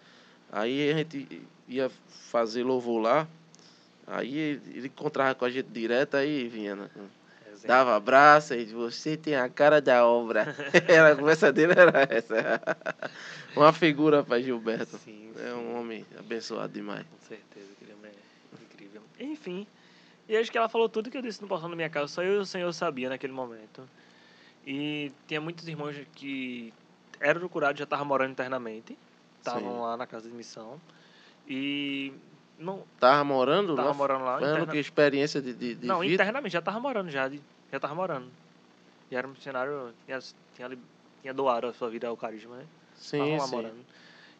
[0.50, 1.90] Aí a gente ia
[2.30, 3.28] fazer louvor lá.
[4.06, 6.88] Aí ele ele encontrava com a gente direto, aí vinha, né?
[7.66, 10.54] Dava abraço e você tem a cara da obra.
[10.86, 12.60] era, a conversa dele era essa.
[13.56, 14.96] Uma figura para Gilberto.
[14.98, 15.54] Sim, É sim.
[15.54, 17.04] um homem abençoado demais.
[17.06, 19.02] Com certeza, aquele homem é incrível.
[19.18, 19.66] Enfim,
[20.28, 22.22] e acho que ela falou tudo que eu disse no portão da minha casa, só
[22.22, 23.88] eu e o Senhor sabia naquele momento.
[24.66, 26.72] E tinha muitos irmãos que
[27.20, 28.96] eram procurados, já estavam morando internamente,
[29.38, 30.80] estavam lá na casa de missão.
[31.48, 32.12] E
[32.58, 33.96] não Tava morando estavam lá?
[33.96, 34.36] morando lá.
[34.42, 36.14] Interna- que experiência de, de, de Não, vida?
[36.14, 37.40] internamente, já estavam morando já, de-
[37.70, 38.30] já estavam morando.
[39.10, 40.18] Já era um missionário, tinha,
[40.54, 40.78] tinha,
[41.22, 42.66] tinha doado a sua vida ao carisma, né?
[42.96, 43.56] Sim, Estavam lá sim.
[43.56, 43.86] morando.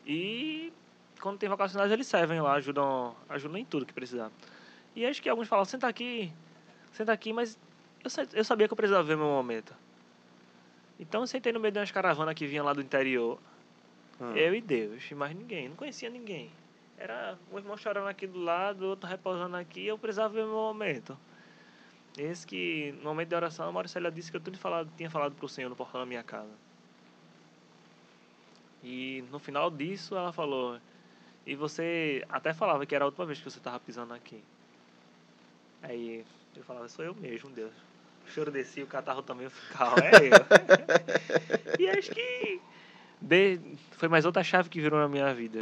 [0.07, 0.73] E
[1.21, 4.31] quando tem vocacionais, eles servem lá, ajudam, ajudam em tudo que precisar.
[4.97, 6.33] E acho que alguns falam, senta aqui,
[6.93, 7.57] senta aqui, mas
[8.05, 9.73] eu, eu sabia que eu precisava ver meu momento.
[10.99, 13.39] Então eu sentei no meio de umas caravanas que vinha lá do interior,
[14.21, 14.33] Ah.
[14.37, 16.51] eu e Deus, e mais ninguém, não conhecia ninguém.
[16.99, 21.17] Era um irmão chorando aqui do lado, outro repousando aqui, eu precisava ver meu momento.
[22.17, 25.35] Esse que, no momento de oração, a Mauricélia disse que eu tudo falado, tinha falado
[25.37, 26.51] pro Senhor no portão da minha casa.
[28.83, 30.81] E no final disso ela falou,
[31.47, 34.43] e você até falava que era a última vez que você estava pisando aqui.
[35.83, 36.25] Aí
[36.57, 37.73] eu falava, sou eu mesmo, Deus.
[38.27, 41.79] O choro descia, o catarro também, ficava, é eu.
[41.79, 42.61] e acho que
[43.21, 43.61] de-
[43.93, 45.61] foi mais outra chave que virou na minha vida.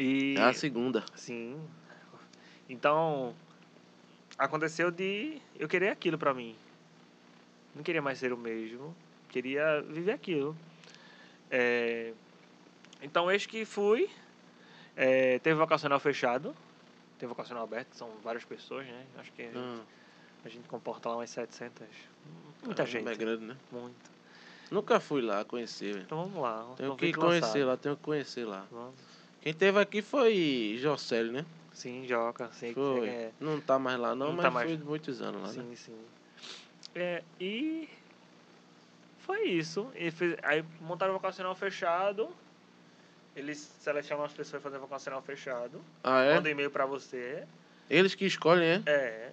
[0.00, 1.04] E É a segunda.
[1.14, 1.60] Sim.
[2.66, 3.34] Então,
[4.38, 6.56] aconteceu de eu querer aquilo pra mim.
[7.74, 8.96] Não queria mais ser o mesmo.
[9.28, 10.56] Queria viver aquilo.
[11.50, 12.14] É,
[13.02, 14.08] então, eis que fui.
[14.96, 16.56] É, teve vocacional fechado.
[17.18, 19.04] Teve vocacional aberto, são várias pessoas, né?
[19.18, 19.80] Acho que a gente, Ah,
[20.46, 21.86] a gente comporta lá umas 700.
[22.64, 23.06] Muita gente.
[23.06, 23.56] É grande, né?
[23.70, 24.10] Muito.
[24.70, 25.98] Nunca fui lá conhecer.
[25.98, 26.66] Então vamos lá.
[26.76, 28.66] Tenho que conhecer lá, tenho que conhecer lá.
[28.70, 29.09] Vamos.
[29.40, 31.46] Quem teve aqui foi Jocélio, né?
[31.72, 32.50] Sim, Joca.
[32.52, 33.00] Sei, Foi.
[33.00, 33.32] quem é.
[33.40, 34.68] Não tá mais lá não, Não mas tá mais.
[34.68, 35.54] foi muitos anos lá, né?
[35.70, 36.04] Sim, sim.
[36.94, 37.88] É, e
[39.20, 39.90] foi isso.
[39.94, 42.28] E fez, aí montaram o vocacional fechado.
[43.34, 45.80] Eles selecionam as pessoas fazer vocacional fechado.
[46.02, 46.34] Ah, é?
[46.34, 47.46] Mandam e-mail para você.
[47.88, 48.90] Eles que escolhem, é?
[48.90, 49.32] É.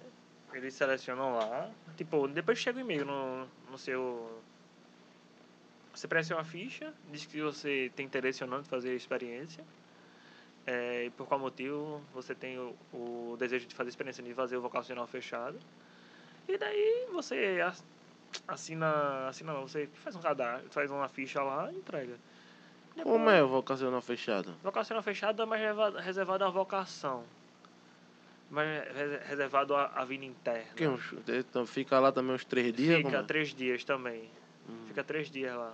[0.54, 1.70] Eles selecionam lá.
[1.96, 4.40] Tipo, depois chega o e-mail no, no seu.
[5.92, 9.64] Você preenche uma ficha, diz que você tem interesse ou não de fazer a experiência.
[10.70, 14.58] É, e por qual motivo você tem o, o desejo de fazer experiência de fazer
[14.58, 15.58] o vocacional fechado.
[16.46, 17.82] E daí você ass-
[18.46, 22.18] assina, assina não, você faz um cadastro, faz uma ficha lá e entrega.
[23.02, 24.54] Como Depois- é o vocacional fechado?
[24.62, 25.62] Vocacional fechado é mais
[26.04, 27.24] reservado, à vocação.
[28.50, 30.72] Mais re- reservado à, à vida interna.
[30.76, 32.96] Que uns, então fica lá também uns três dias?
[32.98, 33.26] Fica como é?
[33.26, 34.28] três dias também.
[34.68, 34.84] Hum.
[34.86, 35.72] Fica três dias lá.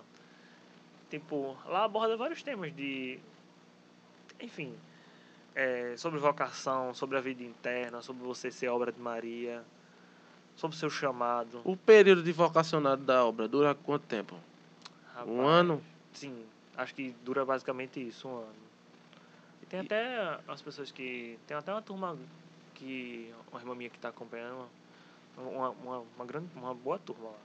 [1.11, 3.19] Tipo, lá aborda vários temas de.
[4.41, 4.75] Enfim.
[5.55, 9.65] é, sobre vocação, sobre a vida interna, sobre você ser obra de Maria,
[10.57, 11.61] sobre o seu chamado.
[11.65, 14.35] O período de vocacionado da obra dura quanto tempo?
[14.35, 15.83] Um Rapaz, ano?
[16.13, 16.45] Sim,
[16.77, 18.55] acho que dura basicamente isso, um ano.
[19.63, 21.39] E tem E- até as pessoas que.
[21.47, 22.19] Tem até uma turma
[22.75, 23.33] que.
[23.51, 24.69] Uma irmã minha que está acompanhando.
[25.37, 27.39] Uma, uma, uma, grande, uma boa turma lá.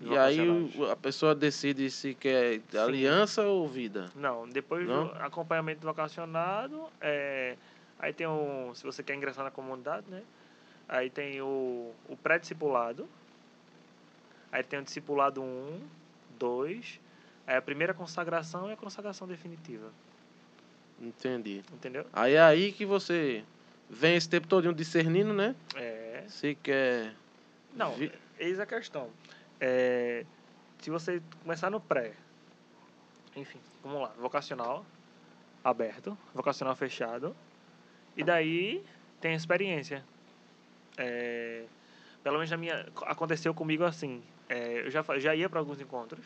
[0.00, 2.78] E aí o- a pessoa decide se quer Sim.
[2.78, 4.10] aliança ou vida.
[4.14, 5.08] Não, depois Não?
[5.08, 7.56] do acompanhamento vocacionado, é,
[7.98, 8.72] aí tem o.
[8.74, 10.22] Se você quer ingressar na comunidade, né?
[10.88, 13.08] Aí tem o, o pré-discipulado.
[14.52, 15.80] Aí tem o discipulado 1,
[16.38, 17.00] 2.
[17.46, 19.90] Aí a primeira consagração e a consagração definitiva.
[21.00, 21.62] Entendi.
[21.72, 22.06] Entendeu?
[22.12, 23.44] Aí é aí que você
[23.90, 25.54] vem esse tempo todo discernindo, né?
[25.74, 26.24] É.
[26.28, 27.14] Se quer.
[27.74, 27.94] Não,
[28.38, 29.10] eis a questão.
[29.60, 30.24] É,
[30.78, 32.12] se você começar no pré,
[33.36, 34.84] enfim, vamos lá, vocacional
[35.64, 37.34] aberto, vocacional fechado,
[38.16, 38.84] e daí
[39.20, 40.04] tem a experiência.
[40.96, 41.64] É,
[42.22, 44.22] pelo menos na minha, aconteceu comigo assim.
[44.48, 46.24] é, eu já, já ia para alguns encontros,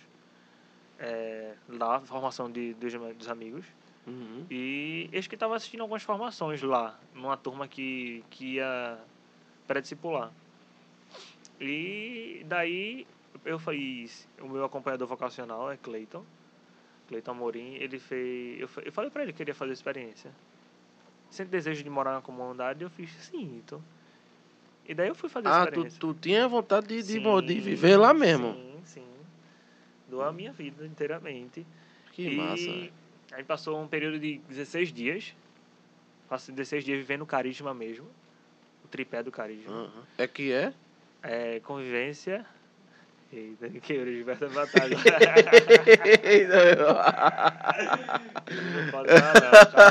[0.98, 3.64] é, lá, formação de, dos, dos amigos,
[4.04, 4.44] Uhum.
[4.50, 8.98] e eles que estavam assistindo algumas formações lá, numa turma que, que ia
[9.66, 10.32] pré-discipular.
[11.60, 13.06] E daí
[13.44, 16.24] eu fiz, o meu acompanhador vocacional é Cleiton,
[17.08, 20.30] Cleiton Amorim, ele fez, eu, eu falei pra ele que queria fazer experiência.
[21.30, 23.82] Sempre desejo de morar na comunidade, eu fiz sim, então.
[24.86, 26.00] E daí eu fui fazer a Ah, tu, experiência.
[26.00, 28.52] tu tinha vontade de, de, Sim, de viver lá mesmo.
[28.52, 29.06] Sim, sim.
[30.08, 31.64] Dou a minha vida inteiramente.
[32.10, 32.66] Que e massa.
[32.66, 32.92] velho.
[33.32, 35.34] Aí passou um período de 16 dias.
[36.28, 38.06] Passei 16 dias vivendo o carisma mesmo.
[38.84, 39.72] O tripé do carisma.
[39.72, 40.02] Aham.
[40.18, 40.74] É que é?
[41.22, 42.44] É, convivência.
[43.32, 44.94] Eita, Gilberto da Batalha.
[48.52, 49.88] não pode falar, não, tá?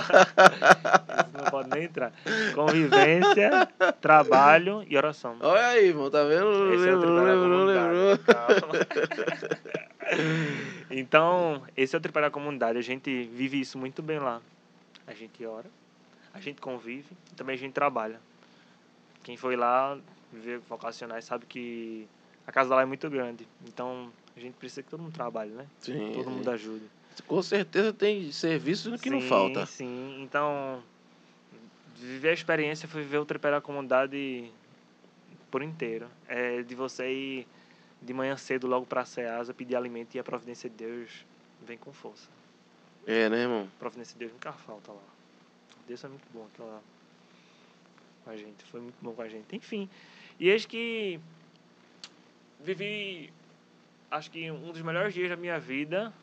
[1.25, 2.13] Isso não pode nem entrar.
[2.53, 3.67] Convivência,
[3.99, 5.37] trabalho e oração.
[5.39, 6.71] Olha aí, irmão, tá vendo?
[6.71, 8.17] Esse é o lembrou, da lembrou, lembrou.
[8.19, 8.21] comunidade.
[8.29, 8.73] Calma.
[10.91, 12.77] Então, esse é o tripé da comunidade.
[12.77, 14.39] A gente vive isso muito bem lá.
[15.07, 15.69] A gente ora,
[16.31, 18.19] a gente convive, e também a gente trabalha.
[19.23, 19.97] Quem foi lá
[20.31, 22.07] viver vocacionais sabe que
[22.45, 23.47] a casa lá é muito grande.
[23.67, 25.65] Então, a gente precisa que todo mundo trabalhe, né?
[25.79, 26.85] Sim, Todo mundo ajude.
[27.27, 29.65] Com certeza tem serviço que não Sim, falta.
[29.65, 30.81] Sim, então
[31.95, 34.49] viver a experiência foi viver o tripé da comunidade
[35.51, 36.07] por inteiro.
[36.27, 37.47] É de você ir
[38.01, 41.25] de manhã cedo logo para a Ceasa, pedir alimento e a providência de Deus
[41.61, 42.27] vem com força.
[43.05, 43.67] É, né, irmão?
[43.77, 45.03] Providência de Deus nunca falta lá.
[45.87, 46.81] Deus é muito bom aquela
[48.23, 49.55] com a gente, foi muito bom com a gente.
[49.55, 49.89] Enfim,
[50.39, 51.19] e eis que
[52.63, 53.31] vivi,
[54.09, 56.13] acho que um dos melhores dias da minha vida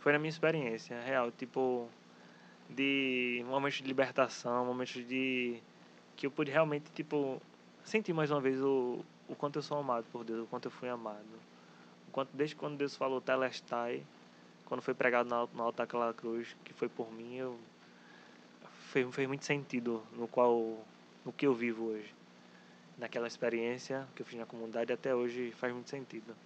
[0.00, 1.88] foi na minha experiência real, tipo
[2.68, 5.60] de momentos de libertação, momentos de
[6.16, 7.40] que eu pude realmente tipo
[7.84, 10.70] sentir mais uma vez o, o quanto eu sou amado por Deus, o quanto eu
[10.70, 11.24] fui amado.
[12.08, 14.02] O quanto desde quando Deus falou telestai,
[14.66, 17.58] quando foi pregado na, na alta daquela cruz, que foi por mim, eu
[18.90, 20.78] fez, fez muito sentido no qual
[21.24, 22.12] no que eu vivo hoje.
[22.98, 26.36] Naquela experiência que eu fiz na comunidade até hoje faz muito sentido.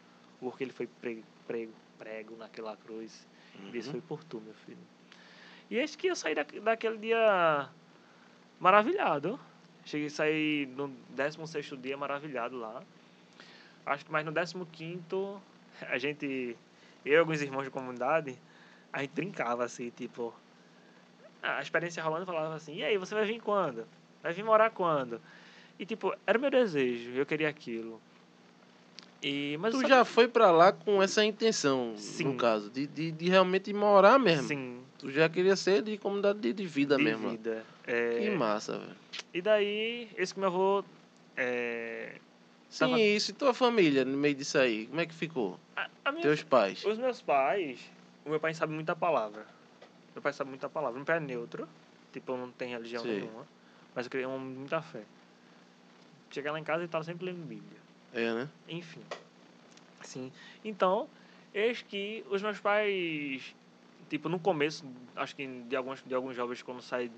[0.41, 3.27] Porque ele foi prego, prego, prego naquela cruz.
[3.59, 3.71] Uhum.
[3.73, 4.79] E isso foi por tu, meu filho.
[5.71, 7.69] E eis que eu saí da, daquele dia
[8.61, 9.39] maravilhado.
[9.85, 12.83] Cheguei a sair no 16 dia maravilhado lá.
[13.85, 15.03] Acho que mais no 15
[15.89, 16.57] a gente,
[17.05, 18.39] eu e alguns irmãos de comunidade,
[18.93, 20.35] a gente brincava assim, tipo,
[21.43, 23.87] a experiência rolando falava assim, e aí, você vai vir quando?
[24.23, 25.21] Vai vir morar quando?
[25.79, 28.01] E tipo, era meu desejo, eu queria aquilo.
[29.23, 32.25] E, mas tu já foi para lá com essa intenção, Sim.
[32.25, 34.47] no caso, de, de, de, realmente morar mesmo.
[34.47, 34.81] Sim.
[34.99, 37.31] Tu já queria ser de comunidade de, de vida de mesmo.
[37.31, 37.65] vida.
[37.87, 38.21] É...
[38.21, 38.97] Que massa, velho.
[39.33, 40.85] E daí, esse que meu avô.
[41.37, 42.17] É...
[42.69, 43.01] Sim, tava...
[43.01, 43.31] isso.
[43.31, 44.87] E tua família no meio disso aí?
[44.87, 45.59] Como é que ficou?
[45.77, 46.23] A, a minha...
[46.23, 46.85] Teus pais?
[46.85, 47.81] Os meus pais.
[48.25, 49.47] O meu pai sabe muita palavra.
[50.15, 50.97] Meu pai sabe muita palavra.
[50.97, 51.69] Meu pai é neutro.
[52.13, 53.09] Tipo, não tem religião Sim.
[53.09, 53.47] nenhuma.
[53.95, 55.03] Mas eu criei um muita fé.
[56.37, 57.81] Chegar lá em casa e tava sempre lendo Bíblia.
[58.13, 58.49] É, né?
[58.69, 59.01] Enfim.
[60.03, 60.31] Sim.
[60.63, 61.09] Então,
[61.55, 63.55] eis que os meus pais,
[64.11, 64.85] tipo, no começo,
[65.17, 67.11] acho que de alguns, de alguns jovens, quando saem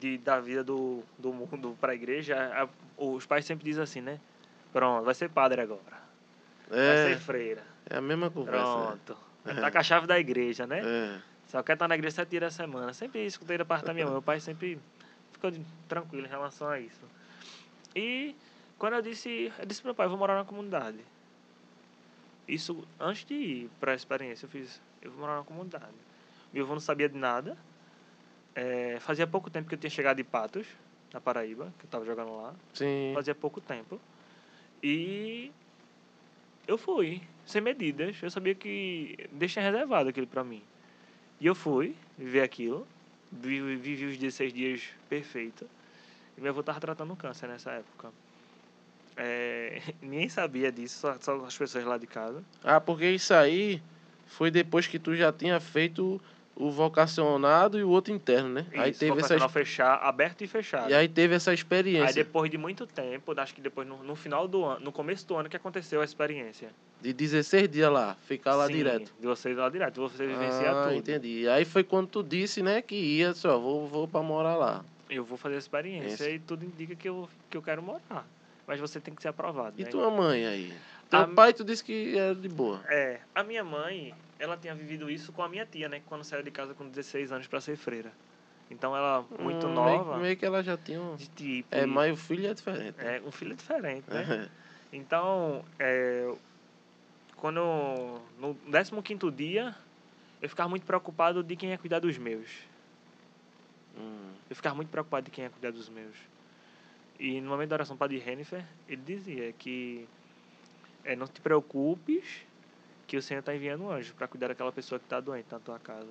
[0.00, 4.18] de, da vida do, do mundo para a igreja, os pais sempre dizem assim, né?
[4.72, 6.00] Pronto, vai ser padre agora.
[6.70, 7.62] É, vai ser freira.
[7.90, 8.62] É a mesma conversa.
[8.62, 9.16] Pronto.
[9.44, 9.52] É.
[9.52, 10.80] Tá com a chave da igreja, né?
[10.82, 11.20] É.
[11.48, 12.94] Só quer estar na igreja sete dias da semana.
[12.94, 14.14] Sempre escutei da parte da minha mãe.
[14.14, 14.80] Meu pai sempre
[15.30, 15.52] ficou
[15.86, 17.02] tranquilo em relação a isso.
[17.94, 18.34] E
[18.78, 20.98] quando eu disse, eu disse pro meu pai, eu vou morar na comunidade.
[22.46, 25.94] Isso antes de ir para a experiência, eu fiz, eu vou morar na comunidade.
[26.52, 27.56] Meu avô não sabia de nada.
[28.54, 30.66] É, fazia pouco tempo que eu tinha chegado de Patos,
[31.12, 32.54] na Paraíba, que eu estava jogando lá.
[32.74, 33.12] Sim.
[33.14, 34.00] Fazia pouco tempo.
[34.82, 35.52] E
[36.66, 38.20] eu fui, sem medidas.
[38.22, 40.62] Eu sabia que tinha reservado aquilo para mim.
[41.40, 42.86] E eu fui viver aquilo
[43.30, 45.68] vivi, vivi os 16 dias perfeito.
[46.40, 48.08] E meu avô estava tratando câncer nessa época.
[49.14, 52.42] É, ninguém sabia disso, só, só as pessoas lá de casa.
[52.64, 53.82] Ah, porque isso aí
[54.26, 56.18] foi depois que tu já tinha feito
[56.56, 58.66] o vocacionado e o outro interno, né?
[58.70, 60.90] Isso, aí teve essa fechar, aberto e fechado.
[60.90, 62.08] E aí teve essa experiência.
[62.08, 65.26] Aí depois de muito tempo, acho que depois no, no final do ano, no começo
[65.28, 66.70] do ano que aconteceu a experiência.
[67.02, 69.12] De 16 dias lá, ficar lá Sim, direto.
[69.20, 70.96] De vocês lá direto, você vivenciar ah, tudo.
[70.96, 71.46] entendi.
[71.48, 74.84] Aí foi quando tu disse, né, que ia, só vou, vou para morar lá.
[75.10, 76.34] Eu vou fazer a experiência Esse.
[76.36, 78.26] e tudo indica que eu, que eu quero morar.
[78.66, 79.74] Mas você tem que ser aprovado.
[79.78, 79.90] E né?
[79.90, 80.72] tua mãe aí?
[81.10, 82.80] Teu a pai, tu disse que era de boa.
[82.88, 86.00] É, a minha mãe, ela tinha vivido isso com a minha tia, né?
[86.06, 88.12] Quando saiu de casa com 16 anos para ser freira.
[88.70, 90.12] Então ela, muito hum, nova.
[90.12, 91.16] Meio, meio, que ela já tinha um.
[91.16, 91.74] De tipo.
[91.74, 92.96] É, mas o filho é diferente.
[92.96, 93.16] Né?
[93.16, 94.48] É, um filho é diferente, né?
[94.92, 96.32] então, é,
[97.34, 97.60] quando.
[98.38, 98.54] No
[99.02, 99.74] 15 dia,
[100.40, 102.69] eu ficava muito preocupado de quem ia cuidar dos meus.
[103.96, 104.32] Hum.
[104.48, 106.16] Eu ficava muito preocupado de quem ia cuidar dos meus.
[107.18, 110.08] E no momento da oração para de Hennifer, ele dizia que
[111.04, 112.46] é, não te preocupes
[113.06, 115.58] que o Senhor está enviando um anjo para cuidar daquela pessoa que está doente na
[115.58, 116.08] tua casa.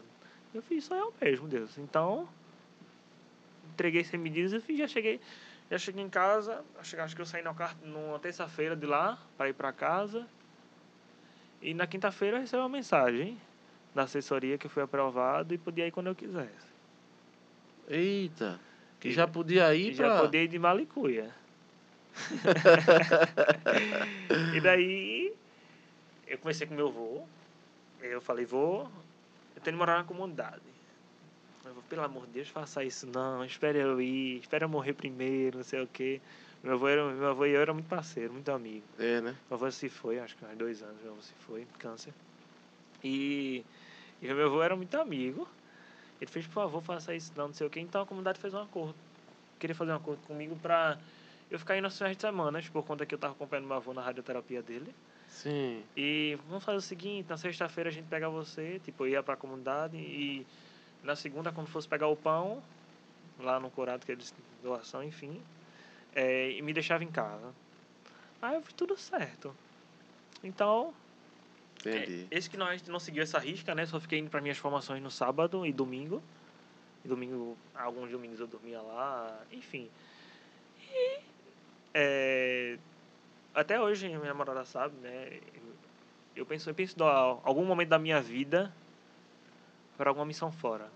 [0.54, 1.78] Eu fiz, só eu mesmo, Deus.
[1.78, 2.28] Então,
[3.72, 5.22] entreguei sem medidas e já cheguei,
[5.72, 7.44] já cheguei em casa, acho que eu saí
[7.84, 10.28] numa terça-feira de lá para ir para casa.
[11.62, 13.40] E na quinta-feira eu recebi uma mensagem
[13.94, 16.69] da assessoria que eu fui aprovado e podia ir quando eu quisesse.
[17.90, 18.60] Eita,
[19.00, 20.10] que já podia ir para...
[20.10, 21.34] Já podia ir de Malicuia.
[24.54, 25.34] e daí
[26.28, 27.24] eu comecei com meu avô.
[28.02, 28.84] Eu falei, vô,
[29.56, 30.62] eu tenho que morar na comunidade.
[31.66, 34.94] Eu vou, pelo amor de Deus, faça isso não, espere eu ir, espere eu morrer
[34.94, 36.22] primeiro, não sei o quê.
[36.64, 38.86] Meu avô, era, meu avô e eu era muito parceiro, muito amigo.
[38.98, 39.36] É, né?
[39.50, 42.14] Meu avô se foi, acho que há dois anos meu avô se foi, câncer.
[43.04, 43.64] E,
[44.22, 45.48] e meu avô era muito amigo.
[46.20, 47.80] Ele fez, por favor, faça isso não, não sei o quê.
[47.80, 48.96] Então a comunidade fez um acordo.
[49.58, 50.98] Queria fazer um acordo comigo pra
[51.50, 53.94] eu ficar indo nas finais de semana, por conta que eu tava acompanhando meu avô
[53.94, 54.94] na radioterapia dele.
[55.28, 55.84] Sim.
[55.96, 59.98] E vamos fazer o seguinte, na sexta-feira a gente pega você, tipo, ia pra comunidade
[59.98, 60.46] e
[61.04, 62.62] na segunda, quando fosse pegar o pão,
[63.40, 65.42] lá no curado que eles doação, enfim,
[66.14, 67.54] é, e me deixava em casa.
[68.42, 69.56] Aí eu fiz tudo certo.
[70.44, 70.94] Então,
[71.80, 72.28] Entendi.
[72.30, 73.86] É, esse que nós não seguiu essa risca, né?
[73.86, 76.22] Só fiquei indo para minhas formações no sábado e domingo.
[77.04, 79.90] E domingo, alguns domingos eu dormia lá, enfim.
[80.92, 81.20] E
[81.94, 82.78] é,
[83.54, 85.40] até hoje minha namorada sabe, né?
[86.36, 87.04] Eu penso, eu penso em
[87.44, 88.74] algum momento da minha vida
[89.98, 90.90] para alguma missão fora.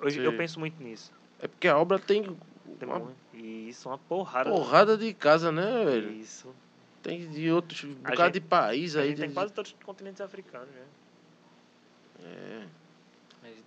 [0.00, 0.24] Hoje Sim.
[0.24, 1.12] eu penso muito nisso.
[1.38, 2.22] É porque a obra tem
[2.78, 4.50] Tem uma isso, uma porrada.
[4.50, 6.12] porrada de casa, né, velho?
[6.12, 6.54] Isso.
[7.02, 9.08] Tem de outros, um A bocado gente- de país A aí.
[9.08, 10.84] gente tem de- quase todos os continentes africanos, né?
[12.24, 12.66] É.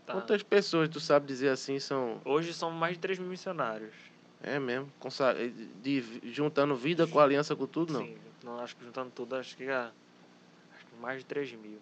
[0.05, 2.21] Tá- Quantas pessoas, tu sabe dizer assim, são...
[2.23, 3.93] Hoje são mais de 3 mil missionários.
[4.41, 5.33] É mesmo, consa-
[5.81, 8.01] de, juntando vida com aliança com tudo, não?
[8.05, 11.79] Sim, não, acho que juntando tudo, acho que, é- acho que mais de 3 mil.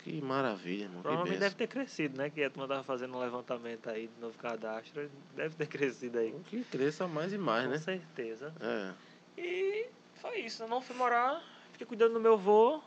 [0.00, 1.02] Que maravilha, irmão.
[1.02, 2.30] Provavelmente deve ter crescido, né?
[2.30, 5.10] Que a turma tava fazendo um levantamento aí do novo cadastro.
[5.34, 6.32] Deve ter crescido aí.
[6.48, 7.78] Que cresça mais e mais, com né?
[7.78, 8.52] certeza.
[8.60, 8.92] É.
[9.40, 9.86] E
[10.26, 10.62] foi isso.
[10.62, 12.82] Eu não fui morar, fiquei cuidando do meu avô.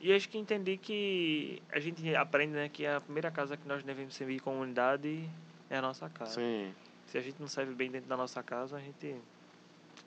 [0.00, 2.68] E acho que entendi que a gente aprende, né?
[2.68, 5.28] Que a primeira casa que nós devemos servir como unidade
[5.68, 6.40] é a nossa casa.
[6.40, 6.74] Sim.
[7.06, 9.22] Se a gente não serve bem dentro da nossa casa, a gente não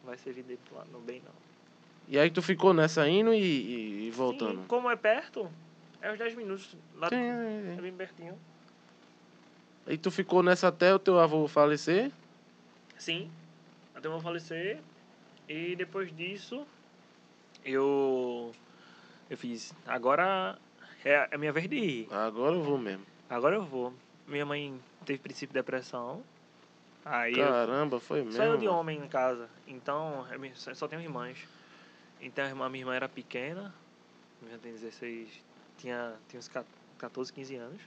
[0.03, 1.33] vai servir dentro lá no bem, não.
[2.07, 4.61] E aí tu ficou nessa indo e, e- e voltando?
[4.61, 5.51] Sim, como é perto,
[6.01, 6.75] é uns 10 minutos.
[6.95, 8.39] Lá Sim, é é, bem pertinho.
[9.85, 9.93] é.
[9.93, 12.11] E tu ficou nessa até o teu avô falecer?
[12.97, 13.31] Sim,
[13.93, 14.81] até eu falecer.
[15.47, 16.65] E depois disso,
[17.63, 18.51] eu,
[19.29, 19.73] eu fiz.
[19.85, 20.57] Agora
[21.03, 22.07] é a minha vez de ir.
[22.11, 23.05] Agora eu vou mesmo.
[23.29, 23.93] Agora eu vou.
[24.27, 26.23] Minha mãe teve princípio de depressão.
[27.05, 28.33] Aí eu Caramba, foi mesmo.
[28.37, 29.49] só eu de homem em casa.
[29.67, 31.37] Então, eu me- só tenho irmãs.
[32.21, 33.73] Então, a irmã- minha irmã era pequena.
[34.49, 35.29] Já tem 16.
[35.77, 36.49] Tinha, tinha uns
[36.97, 37.81] 14, 15 anos.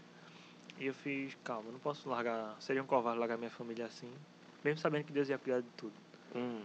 [0.78, 2.54] E eu fiz, calma, não posso largar.
[2.60, 4.12] Seria um covarde largar minha família assim.
[4.62, 5.94] Mesmo sabendo que Deus ia cuidar de tudo.
[6.34, 6.60] Hum.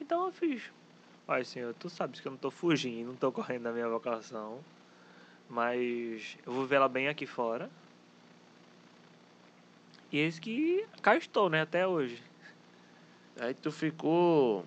[0.00, 0.70] Então eu fiz.
[1.26, 4.62] Pai, Senhor, tu sabes que eu não tô fugindo, não tô correndo da minha vocação.
[5.48, 7.70] Mas eu vou ver ela bem aqui fora.
[10.12, 12.22] E eis que cá estou, né, até hoje.
[13.40, 14.64] Aí tu ficou.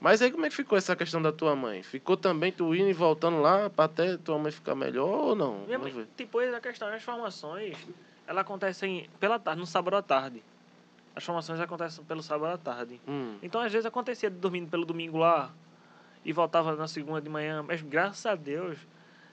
[0.00, 1.82] Mas aí como é que ficou essa questão da tua mãe?
[1.82, 5.66] Ficou também tu indo e voltando lá pra até tua mãe ficar melhor ou não?
[5.66, 7.76] Minha mãe, depois a questão das formações,
[8.26, 10.42] ela acontecem pela tarde, no sábado à tarde.
[11.18, 13.00] As formações acontecem pelo sábado à tarde.
[13.08, 13.38] Hum.
[13.42, 15.52] Então, às vezes, acontecia dormindo pelo domingo lá
[16.24, 17.60] e voltava na segunda de manhã.
[17.60, 18.78] Mas, graças a Deus,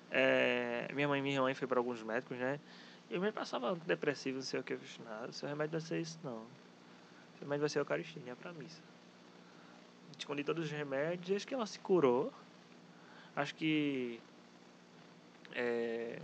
[0.10, 2.60] eh, minha mãe e minha mãe foi para alguns médicos, né?
[3.08, 4.74] E eu me passava depressivo, não sei o que.
[4.74, 6.42] Eu disse, nada, seu remédio vai ser isso, não.
[7.38, 8.82] Seu remédio vai ser a Eucaristia, é pra missa.
[10.18, 12.34] Escondi todos os remédios, desde que ela se curou.
[13.36, 14.20] Acho que...
[15.54, 16.20] É,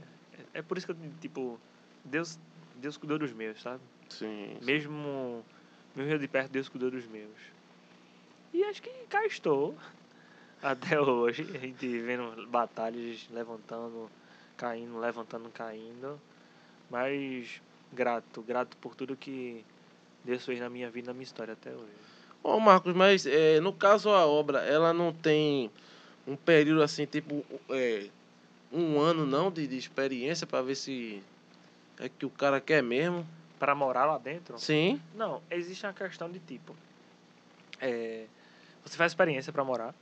[0.55, 1.59] é por isso que eu, tipo,
[2.03, 2.39] Deus,
[2.77, 3.79] Deus cuidou dos meus, sabe?
[4.11, 4.57] Sim.
[4.59, 4.65] sim.
[4.65, 5.45] Mesmo,
[5.95, 7.37] mesmo de perto, Deus cuidou dos meus.
[8.53, 9.77] E acho que cá estou.
[10.61, 14.09] Até hoje, a gente vendo batalhas, levantando,
[14.55, 16.21] caindo, levantando, caindo.
[16.89, 19.65] Mas grato, grato por tudo que
[20.23, 22.11] Deus fez na minha vida, na minha história até hoje.
[22.43, 25.71] Ô Marcos, mas é, no caso a obra, ela não tem
[26.27, 28.07] um período assim, tipo, é,
[28.71, 31.23] um ano não de, de experiência pra ver se
[31.99, 33.27] é que o cara quer mesmo?
[33.61, 34.57] Para morar lá dentro?
[34.57, 34.99] Sim.
[35.13, 36.75] Não, existe uma questão de tipo.
[37.79, 38.25] é,
[38.83, 39.93] você faz experiência para morar.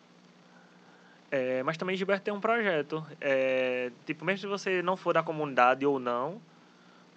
[1.29, 3.05] é, mas também Gilberto tem um projeto.
[3.19, 6.41] é, tipo, mesmo se você não for da comunidade ou não,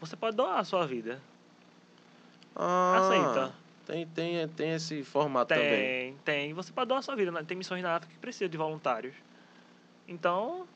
[0.01, 1.23] você pode doar a sua vida.
[2.57, 3.55] Ah, Aceita.
[3.87, 5.71] Tem, tem, tem esse formato também.
[5.71, 6.55] Tem, tem.
[6.55, 7.31] Você pode doar a sua vida.
[7.31, 7.45] né?
[7.47, 9.15] Tem missões na África que precisam de voluntários.
[10.09, 10.67] Então,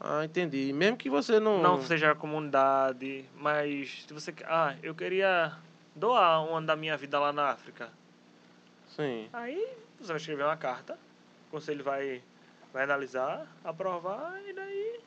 [0.00, 0.72] Ah, entendi.
[0.72, 1.60] Mesmo que você não.
[1.60, 4.32] não seja a comunidade, mas se você.
[4.46, 5.52] Ah, eu queria
[5.94, 7.90] doar um ano da minha vida lá na África.
[8.96, 9.28] Sim.
[9.32, 10.94] Aí você vai escrever uma carta,
[11.48, 12.22] o conselho vai,
[12.72, 15.00] vai analisar, aprovar e daí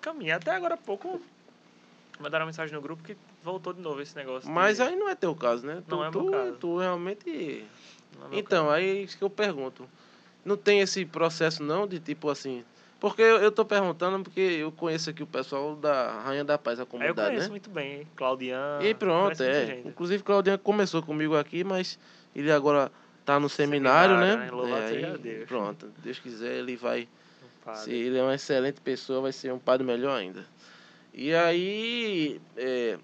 [0.00, 0.36] caminha.
[0.36, 1.20] Até agora há pouco
[2.20, 4.48] mandaram uma mensagem no grupo que voltou de novo esse negócio.
[4.48, 5.82] Mas de- aí não é teu caso, né?
[5.86, 6.52] Não tu, é meu tu, caso.
[6.58, 7.64] tu realmente.
[8.32, 9.88] É Então, aí é isso que eu pergunto.
[10.44, 12.64] Não tem esse processo não de tipo assim.
[12.98, 16.78] Porque eu, eu tô perguntando porque eu conheço aqui o pessoal da Rainha da Paz,
[16.78, 17.50] a eu comunidade, conheço né?
[17.50, 18.06] muito bem?
[18.16, 18.78] Claudian.
[18.82, 19.82] E pronto, é.
[19.84, 21.98] Inclusive, Claudinha começou comigo aqui, mas
[22.34, 22.90] ele agora
[23.24, 24.70] tá no seminário, Seminário, né?
[24.70, 25.02] né?
[25.02, 25.46] É, aí, Deus.
[25.46, 27.06] Pronto, Deus quiser, ele vai.
[27.64, 27.82] Padre.
[27.82, 30.46] Se ele é uma excelente pessoa, vai ser um padre melhor ainda.
[31.12, 32.96] E aí, é,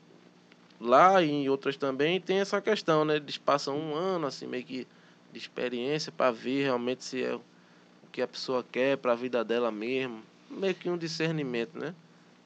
[0.80, 3.16] lá e em outras também, tem essa questão, né?
[3.16, 4.86] Eles passam um ano, assim, meio que
[5.32, 7.38] de experiência para ver realmente se é
[8.12, 10.22] que a pessoa quer para a vida dela mesmo.
[10.50, 11.94] Meio que um discernimento, né?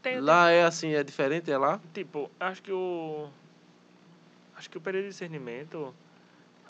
[0.01, 1.81] Tem- Lá é assim, é diferente, é lá?
[1.93, 3.29] Tipo, acho que o.
[4.57, 5.93] Acho que o período de discernimento.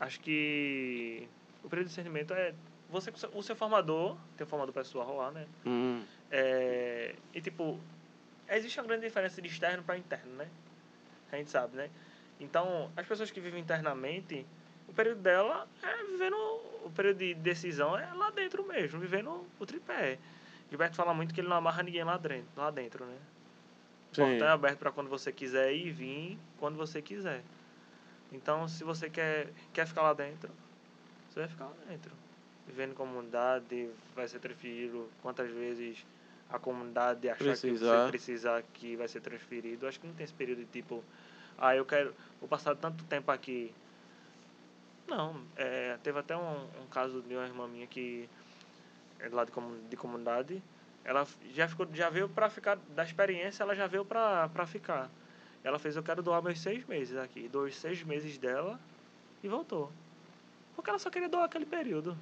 [0.01, 1.29] Acho que.
[1.63, 2.55] O período de discernimento é.
[2.89, 5.47] Você, o seu formador, tem o formador pessoal lá, né?
[5.67, 7.79] Hum, É, e, tipo,
[8.49, 10.49] existe uma grande diferença de externo para interno, né?
[11.33, 11.91] A gente sabe, né?
[12.41, 14.47] Então, as pessoas que vivem internamente,
[14.89, 16.37] o período dela é vivendo.
[16.85, 20.19] O período de decisão é lá dentro mesmo, vivendo o tripé.
[20.69, 23.17] Gilberto fala muito que ele não amarra ninguém lá dentro, lá dentro né?
[24.13, 24.23] O Sim.
[24.23, 27.43] portão é aberto para quando você quiser ir e vir quando você quiser.
[28.33, 30.51] Então, se você quer, quer ficar lá dentro,
[31.29, 32.13] você vai ficar lá dentro.
[32.67, 36.05] Vivendo em comunidade, vai ser transferido quantas vezes
[36.51, 38.05] a comunidade achar que Precisar.
[38.05, 39.87] você precisar que vai ser transferido.
[39.87, 41.05] Acho que não tem esse período de tipo,
[41.59, 43.73] ah, eu quero, vou passar tanto tempo aqui.
[45.07, 48.29] Não, é, teve até um, um caso de uma irmã minha que
[49.19, 50.63] é lá de, comu- de comunidade,
[51.05, 55.11] ela já ficou, já veio para ficar da experiência, ela já veio para para ficar.
[55.63, 58.79] Ela fez, eu quero doar meus seis meses aqui, doou os seis meses dela
[59.43, 59.93] e voltou.
[60.75, 62.17] Porque ela só queria doar aquele período.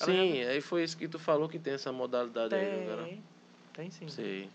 [0.00, 3.04] Ela Sim, aí foi isso que tu falou que tem essa modalidade aí, né, cara?
[3.04, 3.24] Tem,
[3.72, 4.08] tem sim.
[4.08, 4.50] Sei.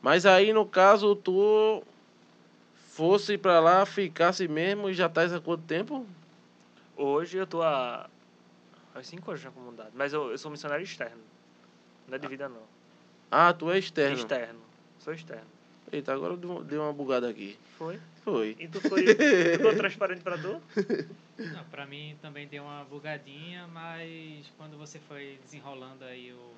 [0.00, 1.82] Mas aí, no caso, tu
[2.92, 6.06] fosse pra lá, ficasse mesmo e já tá há quanto tempo?
[6.94, 8.08] Hoje eu tô há,
[8.94, 11.22] há cinco anos na comunidade, mas eu, eu sou missionário externo.
[12.06, 12.62] Não é de vida, não.
[13.30, 14.16] Ah, tu é externo.
[14.16, 14.60] Externo.
[14.98, 15.46] Sou externo.
[15.90, 17.58] Eita, agora deu deu uma bugada aqui.
[17.78, 17.98] Foi?
[18.22, 18.56] Foi.
[18.58, 19.06] E tu foi.
[19.06, 20.60] ficou transparente pra tu?
[21.38, 26.52] Não, pra mim também deu uma bugadinha, mas quando você foi desenrolando aí o,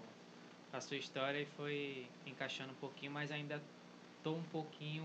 [0.72, 3.62] a sua história e foi encaixando um pouquinho, mas ainda
[4.22, 5.05] tô um pouquinho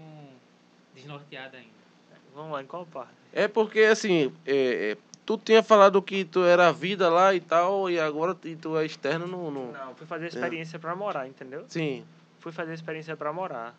[0.94, 1.70] desnorteado ainda.
[2.34, 3.14] Vamos lá, em qual parte?
[3.34, 7.90] É porque, assim, é, é, tu tinha falado que tu era vida lá e tal,
[7.90, 9.52] e agora tu- tu é externo no...
[9.52, 9.72] no...
[9.72, 11.66] Não, fui fazer experiência pra morar, entendeu?
[11.68, 12.06] Sim.
[12.40, 13.76] Fui fazer experiência pra morar.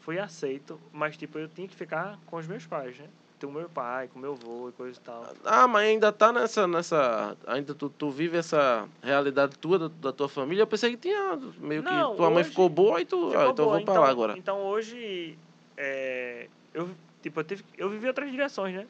[0.00, 3.06] Fui aceito, mas tipo, eu tinha que ficar com os meus pais, né?
[3.40, 5.34] Com o meu pai, com o meu avô e coisa e tal.
[5.44, 6.66] Ah, mas ainda tá nessa...
[6.66, 10.62] nessa ainda tu, tu vive essa realidade tua, da, da tua família.
[10.62, 13.30] Eu pensei que tinha meio Não, que tua mãe ficou boa e tu...
[13.30, 14.38] Ficou Ah, então eu vou pra lá agora.
[14.38, 15.36] Então hoje,
[15.76, 16.90] é, eu,
[17.22, 18.86] tipo, eu, tive, eu vivi outras direções, né?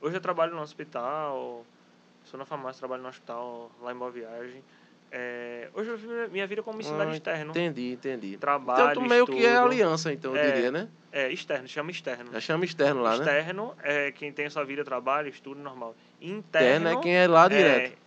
[0.00, 1.64] Hoje eu trabalho no hospital,
[2.24, 4.64] sou na farmácia, trabalho no hospital, lá em Boa Viagem.
[5.10, 7.50] É, hoje eu vivo minha vida como missionário Ah, externo.
[7.50, 8.38] Entendi, entendi.
[8.38, 9.66] Trabalho, Então tu meio que é estudo.
[9.66, 10.52] aliança, então, eu É.
[10.52, 10.88] diria, né?
[11.12, 12.32] É, externo, chama externo.
[12.32, 13.16] Já chama externo lá, né?
[13.16, 15.94] externo é quem tem a sua vida, trabalho, estudo normal.
[16.18, 18.01] Interno, Externo é quem é lá direto.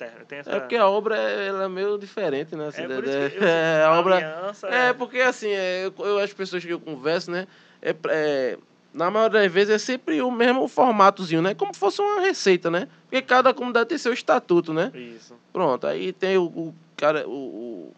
[0.00, 2.68] É, essa, É porque a obra é, ela é meio diferente, né?
[2.68, 4.16] assim, é da- por isso que eu, é, a obra...
[4.16, 7.46] aliança, É, porque assim, é, eu, eu- as pessoas que eu converso, né?
[7.82, 8.58] É, é,
[8.92, 11.54] na maioria das vezes é sempre o mesmo formatozinho, né?
[11.54, 12.88] Como se fosse uma receita, né?
[13.02, 14.90] Porque cada comunidade tem seu estatuto, né?
[14.94, 15.34] Isso.
[15.52, 17.92] Pronto, aí tem o, o cara, o, o,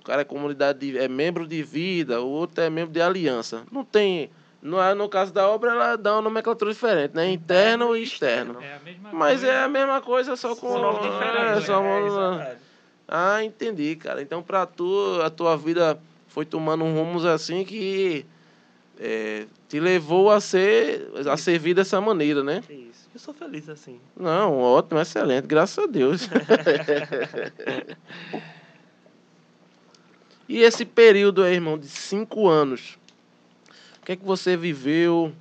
[0.00, 3.64] o cara é comunidade, de- é membro de vida, o outro é membro de aliança.
[3.70, 4.30] Não tem.
[4.66, 7.30] No, no caso da obra, ela dá uma nomenclatura diferente, né?
[7.30, 8.60] Interno e externo.
[8.60, 8.80] É
[9.12, 9.46] Mas coisa.
[9.46, 10.76] é a mesma coisa, só com.
[10.76, 11.66] Nome é, diferente.
[11.66, 12.56] só é, uma- é
[13.06, 14.20] ah, entendi, cara.
[14.20, 15.96] Então, pra tu, a tua vida
[16.26, 18.26] foi tomando um rumos assim que
[18.98, 22.64] é, te levou a ser, a servir dessa maneira, né?
[22.68, 23.08] Isso.
[23.14, 24.00] Eu sou feliz assim.
[24.16, 26.28] Não, ótimo, excelente, graças a Deus.
[30.48, 32.98] e esse período aí, irmão, de cinco anos,
[34.06, 35.32] que é que você viveu?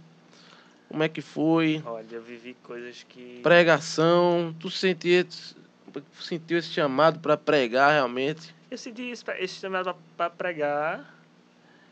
[0.90, 1.84] Como é que foi?
[1.86, 3.40] Olha, eu vivi coisas que.
[3.44, 5.24] Pregação, tu sentia,
[6.20, 8.56] sentiu esse chamado para pregar realmente?
[8.72, 11.16] Eu senti esse esse chamado para pregar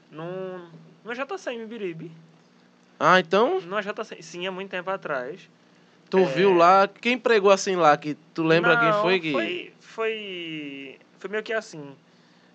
[0.10, 0.68] num,
[1.06, 2.12] no JC em Biribe.
[3.00, 5.48] Ah, então No JC, sim, há muito tempo atrás.
[6.10, 6.26] tu É.
[6.26, 9.32] viu lá, quem pregou assim lá, que tu lembra quem Não, foi que...
[9.32, 11.96] Foi, foi, foi meio que assim.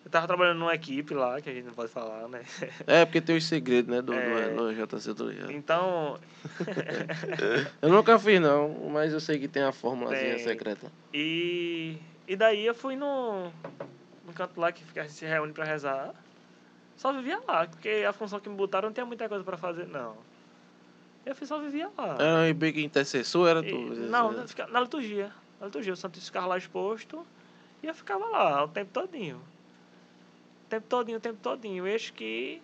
[0.09, 2.40] Eu tava trabalhando numa equipe lá, que a gente não pode falar, né?
[2.86, 4.48] É, porque tem os segredos, né, do, É.
[4.54, 5.52] do, do JC, tô ligado.
[5.52, 6.18] Então,
[7.82, 10.38] Eu nunca fiz não, mas eu sei que tem a formulazinha Tem.
[10.44, 10.90] secreta.
[11.12, 13.52] e, e daí eu fui no,
[14.24, 16.14] no canto lá que a gente se reúne pra rezar.
[16.96, 19.86] Só vivia lá, porque a função que me botaram não tinha muita coisa pra fazer,
[19.88, 20.16] não.
[21.26, 22.16] Eu fui só vivia lá.
[22.18, 23.76] Era meio que intercessor, era E- tu?
[24.09, 25.30] não, na liturgia.
[25.61, 27.26] Na liturgia, o Santo ficava lá exposto
[27.82, 29.42] e eu ficava lá o tempo todinho.
[30.69, 31.87] O tempo todinho, o tempo todinho.
[31.87, 32.61] Eu acho que.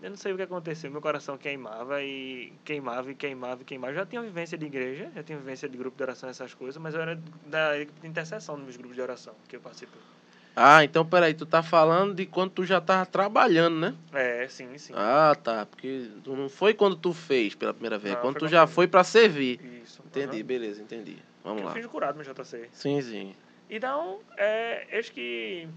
[0.00, 0.88] Eu não sei o que aconteceu.
[0.88, 3.90] Meu coração queimava e queimava e queimava e queimava.
[3.92, 6.80] Eu já tinha vivência de igreja, já tinha vivência de grupo de oração, essas coisas,
[6.80, 10.00] mas eu era da equipe de intercessão nos grupos de oração que eu participei.
[10.54, 13.94] Ah, então peraí, tu tá falando de quando tu já tava trabalhando, né?
[14.12, 14.94] É, sim, sim.
[14.96, 18.38] Ah, tá, porque tu não foi quando tu fez pela primeira vez, é Não, quando
[18.38, 19.60] tu já eu- foi pra servir.
[19.82, 20.02] Isso.
[20.06, 20.46] Entendi, aham.
[20.46, 21.18] beleza, entendi.
[21.42, 21.74] Vamos Eu lá.
[21.74, 22.68] fiz curado no JC.
[22.72, 23.34] Sim, sim.
[23.68, 25.68] Então, é, acho que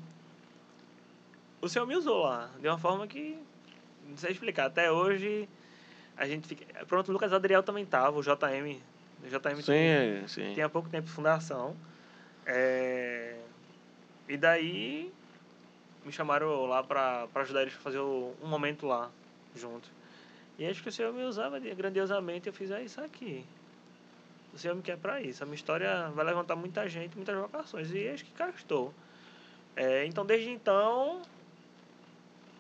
[1.64, 3.38] o Senhor me usou lá, de uma forma que
[4.08, 4.66] não sei explicar.
[4.66, 5.48] Até hoje,
[6.18, 6.86] a gente fica...
[6.86, 8.82] Pronto, o Lucas Adriel também tava, o JM.
[9.24, 9.76] O JM Sim, tinha,
[10.24, 10.54] é, sim.
[10.54, 11.76] tinha pouco tempo de fundação.
[12.46, 13.40] É,
[14.28, 15.12] E daí
[16.06, 19.10] me chamaram lá pra ajudar eles a fazer o- um momento lá,
[19.56, 19.90] junto.
[20.58, 23.46] E acho que o Senhor me usava grandiosamente, eu fiz, é isso aqui.
[24.54, 25.42] O Senhor me quer pra isso.
[25.44, 27.90] A minha história vai levantar muita gente, muitas vocações.
[27.92, 28.94] E acho que cá estou.
[29.76, 31.22] É, então, desde então,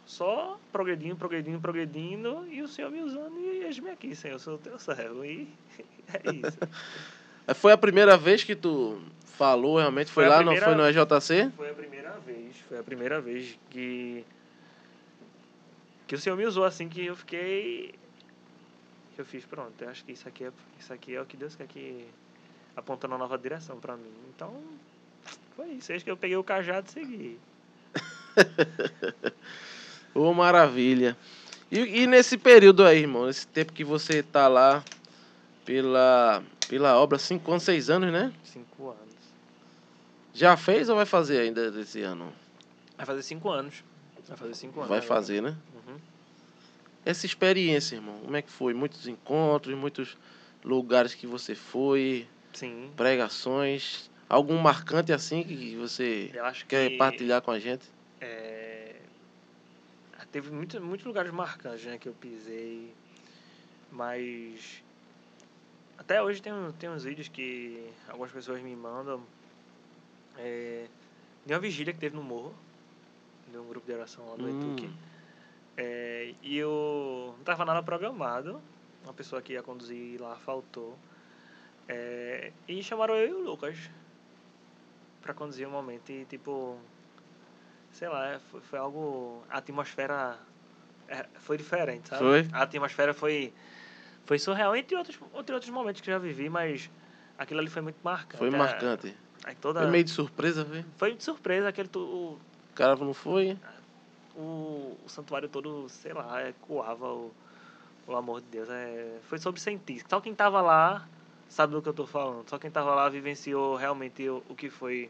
[0.05, 4.57] só progredindo, progredindo, progredindo, e o Senhor me usando, e eis-me aqui, Senhor, sou o
[4.59, 5.23] teu servo.
[5.25, 5.47] E
[6.13, 6.57] é isso.
[7.47, 10.11] É, Foi a primeira vez que tu falou realmente?
[10.11, 11.51] Foi, Foi lá, não primeira- foi no EJC?
[11.55, 14.25] Foi a primeira vez, foi a primeira vez que
[16.05, 17.93] que o Senhor me usou assim que eu fiquei
[19.15, 21.37] que eu fiz, pronto, eu acho que isso aqui é isso aqui é o que
[21.37, 22.05] Deus quer que
[22.75, 24.11] apontando uma nova direção para mim.
[24.35, 24.53] Então,
[25.55, 27.39] foi isso, acho que eu peguei o cajado e segui.
[30.13, 31.17] Ô, maravilha.
[31.71, 34.83] E, e nesse período aí, irmão, nesse tempo que você tá lá
[35.65, 38.31] pela, pela obra, 5 anos, 6 anos, né?
[38.43, 39.13] Cinco anos.
[40.33, 42.33] Já fez ou vai fazer ainda desse ano?
[42.97, 43.83] Vai fazer cinco anos.
[44.27, 44.89] Vai fazer cinco anos.
[44.89, 45.07] Vai agora.
[45.07, 45.55] fazer, né?
[45.75, 45.97] Uhum.
[47.05, 48.73] Essa experiência, irmão, como é que foi?
[48.73, 50.17] Muitos encontros, muitos
[50.63, 52.91] lugares que você foi, Sim.
[52.95, 54.09] pregações.
[54.27, 56.31] Algum marcante assim que você
[56.67, 57.85] quer que partilhar com a gente?
[58.19, 58.62] É,
[60.33, 62.93] teve muitos, muitos lugares marcantes né, que eu pisei,
[63.91, 64.83] mas
[65.95, 69.23] até hoje tem, um- tem uns vídeos que algumas pessoas me mandam
[70.37, 70.87] é,
[71.45, 72.55] de uma vigília que teve no morro,
[73.47, 74.49] de um grupo de oração lá do Hum.
[74.49, 74.89] Etuque.
[75.77, 78.59] É, e eu não tava nada programado,
[79.03, 80.97] uma pessoa que ia conduzir lá faltou.
[81.87, 83.77] É, e chamaram eu e o Lucas
[85.21, 86.79] pra conduzir o momento e tipo
[87.93, 89.43] sei lá, foi, foi algo.
[89.49, 90.37] A atmosfera
[91.07, 92.21] é, foi diferente, sabe?
[92.21, 92.47] Foi?
[92.51, 93.53] A atmosfera foi,
[94.25, 96.89] foi surreal, entre outros, entre outros momentos que já vivi, mas
[97.37, 98.39] aquilo ali foi muito marcante.
[98.39, 99.15] Foi A- marcante.
[99.45, 100.85] Aí toda, Foi meio de surpresa, foi?
[100.97, 101.99] foi de surpresa, aquele, o,
[102.39, 102.39] O
[102.75, 103.57] cara não foi?
[104.35, 107.31] o, o santuário todo, sei lá, ecoava o,
[108.07, 108.69] o amor de Deus.
[108.69, 110.01] É, foi sobre sentir.
[110.09, 111.07] Só quem tava lá
[111.49, 112.49] sabe do que eu tô falando.
[112.49, 115.09] Só quem tava lá vivenciou realmente o, o que foi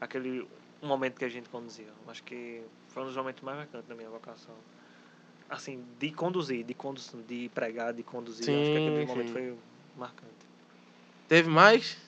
[0.00, 0.48] aquele
[0.86, 1.88] um momento que a gente conduziu.
[2.08, 4.54] Acho que foi um dos momentos mais marcantes da minha vocação.
[5.48, 8.48] Assim, de conduzir, de condução, de pregar, de conduzir.
[8.48, 9.32] Acho que Sim, aquele momento sim.
[9.32, 9.58] foi
[9.96, 10.34] marcante.
[11.28, 11.98] Teve mais?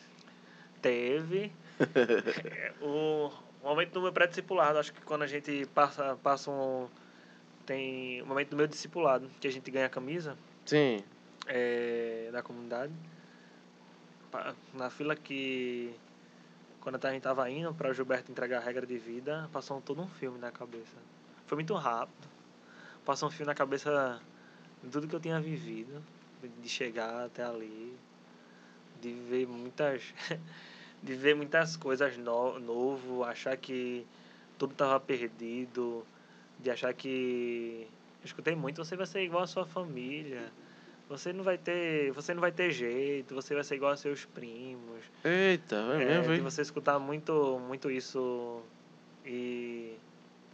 [0.81, 1.53] Teve.
[1.81, 3.31] É, o
[3.63, 6.89] momento do meu pré-discipulado, acho que quando a gente passa, passa um.
[7.65, 11.05] Tem o momento do meu discipulado, que a gente ganha a camisa Sim.
[11.47, 12.93] é, da comunidade.
[14.75, 15.95] Na fila que.
[16.81, 20.01] Quando a gente tava indo para o Gilberto entregar a regra de vida, passou todo
[20.01, 20.97] um filme na cabeça.
[21.47, 22.29] Foi muito rápido.
[23.05, 24.21] Passou um filme na cabeça
[24.83, 26.03] de tudo que eu tinha vivido,
[26.61, 27.97] de chegar até ali,
[29.01, 30.15] de ver muitas.
[31.03, 34.07] de ver muitas coisas no, novo, achar que
[34.59, 36.05] tudo estava perdido,
[36.59, 37.89] de achar que.
[38.21, 40.53] Eu escutei muito, você vai ser igual a sua família.
[41.09, 44.27] Você não vai ter, você não vai ter jeito, você vai ser igual a seus
[44.27, 45.05] primos.
[45.25, 46.41] Eita, é, É, mesmo, de foi?
[46.41, 48.63] você escutar muito, muito isso
[49.25, 49.95] e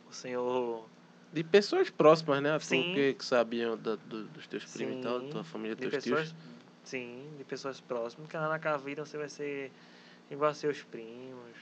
[0.09, 0.89] o Senhor
[1.33, 2.57] De pessoas próximas, né?
[2.61, 2.93] Sim.
[2.95, 5.81] Que, que sabiam da- do- dos teus primos e tal, da Sim, tua família, de
[5.83, 6.35] teus pessoas, tios.
[6.85, 9.73] sim, de pessoas próximas, que lá na vida você vai ser
[10.31, 11.57] igual a seus primos.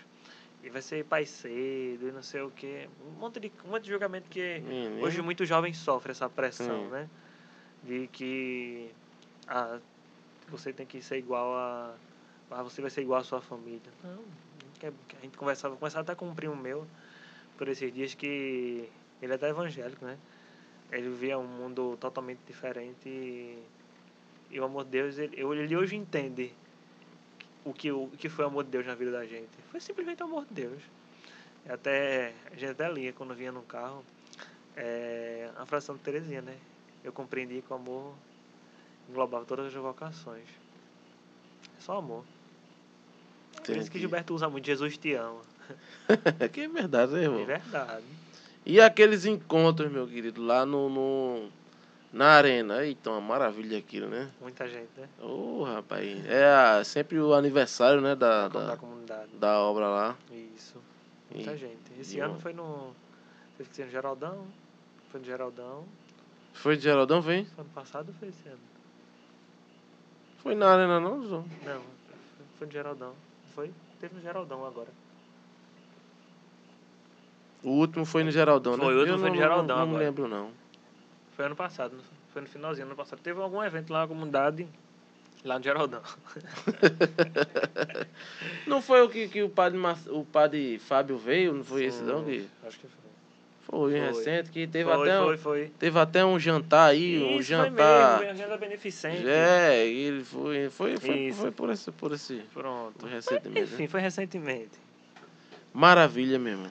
[0.62, 2.88] E vai ser pai cedo e não sei o quê.
[3.00, 5.02] Um monte de, um monte de julgamento que Menino.
[5.02, 6.90] Hoje muitos jovens sofrem essa pressão, Hum.
[6.90, 7.08] né?
[7.84, 8.90] De que
[9.48, 9.78] ah,
[10.48, 11.94] você tem que ser igual a.
[12.50, 13.80] Ah, você vai ser igual à sua família.
[14.04, 14.22] Não.
[14.78, 16.86] que A gente conversava, conversava até com um primo meu
[17.56, 18.88] por esses dias que
[19.20, 20.18] ele é até evangélico, né?
[20.90, 23.62] Ele via um mundo totalmente diferente e,
[24.50, 26.52] e o amor de Deus, ele, ele hoje entende
[27.64, 29.50] o que, o que foi o amor de Deus na vida da gente.
[29.70, 30.82] Foi simplesmente o amor de Deus.
[31.68, 34.04] Até, a gente até lia quando vinha no carro
[34.76, 36.56] é, a fração de Terezinha, né?
[37.04, 38.14] Eu compreendi que o amor
[39.08, 40.48] englobava todas as vocações.
[41.76, 42.24] É só amor.
[43.64, 43.98] Por isso que.
[43.98, 45.40] Gilberto usa muito Jesus te ama.
[46.52, 47.44] que é verdade, né, É irmão?
[47.44, 48.04] verdade.
[48.64, 51.48] E aqueles encontros, meu querido, lá no, no-
[52.12, 52.84] na arena.
[52.84, 54.30] Eita, uma maravilha aquilo, né?
[54.40, 55.08] Muita gente, né?
[55.20, 56.24] Ô, rapaz.
[56.26, 59.30] É a- sempre o aniversário, né, da, Da, da, comunidade.
[59.36, 60.16] da obra lá.
[60.56, 60.76] Isso.
[61.34, 61.78] Muita E- gente.
[61.98, 62.94] Esse ano um- foi no.
[63.56, 64.46] Teve que ser no Geraldão.
[65.10, 65.84] Foi no Geraldão.
[66.52, 67.46] Foi de Geraldão, vem?
[67.58, 68.60] Ano passado ou foi esse ano?
[70.38, 71.44] Foi na arena, não, João?
[71.64, 71.82] Não,
[72.58, 73.14] foi- no Geraldão.
[73.54, 73.70] Foi?
[74.00, 74.88] Teve no Geraldão agora.
[77.62, 78.84] O último foi no Geraldão, né?
[78.84, 80.04] Foi, o último Eu foi não, no Geraldão Não, não agora.
[80.04, 80.50] lembro, não.
[81.36, 82.12] Foi ano passado, não foi?
[82.32, 83.20] foi no finalzinho do ano passado.
[83.20, 84.66] Teve algum evento lá na comunidade,
[85.44, 86.02] lá no Geraldão.
[88.66, 91.52] Não foi o que, que o, padre, Mar- o padre Fábio veio?
[91.52, 92.24] Não foi esse não?
[92.24, 93.11] Que Acho que foi.
[93.62, 94.00] Foi, Foi.
[94.00, 95.72] recente, que teve, foi, até, foi, um, foi.
[95.78, 98.18] teve até um jantar aí, um Isso, jantar.
[98.18, 99.28] Foi mesmo, agenda beneficente.
[99.28, 102.42] É, ele foi, foi, foi, foi por esse, por esse.
[102.52, 102.94] Pronto.
[102.98, 103.88] Foi recentemente, Enfim, né?
[103.88, 104.70] foi recentemente.
[105.72, 106.66] Maravilha mesmo.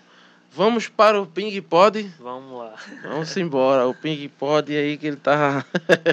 [0.51, 2.03] Vamos para o Ping Pod.
[2.19, 2.75] Vamos lá.
[3.03, 3.87] Vamos embora.
[3.87, 5.65] O Ping Pod aí que ele tá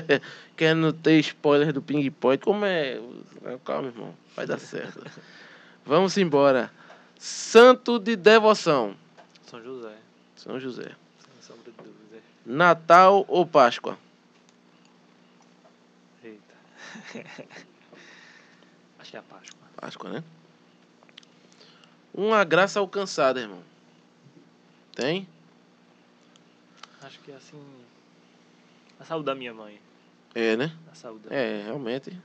[0.56, 2.38] querendo ter spoiler do Ping Pod.
[2.38, 3.00] Como é?
[3.64, 4.14] Calma, irmão.
[4.36, 5.04] Vai dar certo.
[5.84, 6.70] Vamos embora.
[7.18, 8.94] Santo de devoção.
[10.48, 10.96] São José.
[11.18, 12.22] Sem sombra de dúvida.
[12.46, 13.98] Natal ou Páscoa?
[16.24, 16.54] Eita.
[18.98, 19.68] Acho que é a Páscoa.
[19.76, 20.24] Páscoa, né?
[22.14, 23.62] Uma graça alcançada, irmão.
[24.94, 25.28] Tem?
[27.02, 27.62] Acho que é assim.
[28.98, 29.78] A saúde da minha mãe.
[30.34, 30.74] É, né?
[30.90, 32.18] A saúde da É, realmente.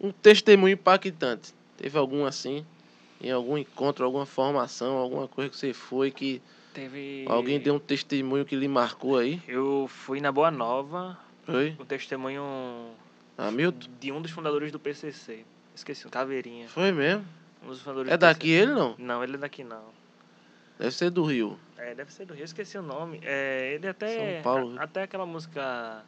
[0.00, 1.52] Um testemunho impactante.
[1.76, 2.64] Teve algum assim?
[3.20, 6.40] Em algum encontro, alguma formação, alguma coisa que você foi que
[6.72, 7.24] Teve.
[7.28, 9.42] alguém deu um testemunho que lhe marcou aí?
[9.48, 11.74] Eu fui na Boa Nova, Foi?
[11.78, 12.42] o testemunho
[13.36, 13.88] Hamilton?
[13.98, 15.44] de um dos fundadores do PCC.
[15.74, 16.68] Esqueci, um Caveirinha.
[16.68, 17.24] Foi mesmo.
[17.62, 18.62] Um dos fundadores É do daqui PCC.
[18.62, 18.94] ele não?
[18.98, 19.84] Não, ele é daqui não.
[20.78, 21.58] Deve ser do Rio.
[21.76, 23.20] É, deve ser do Rio, esqueci o nome.
[23.22, 24.34] É, ele até.
[24.36, 24.78] São Paulo.
[24.78, 26.02] a- até aquela música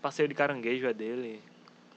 [0.00, 1.42] Passeio de Caranguejo é dele.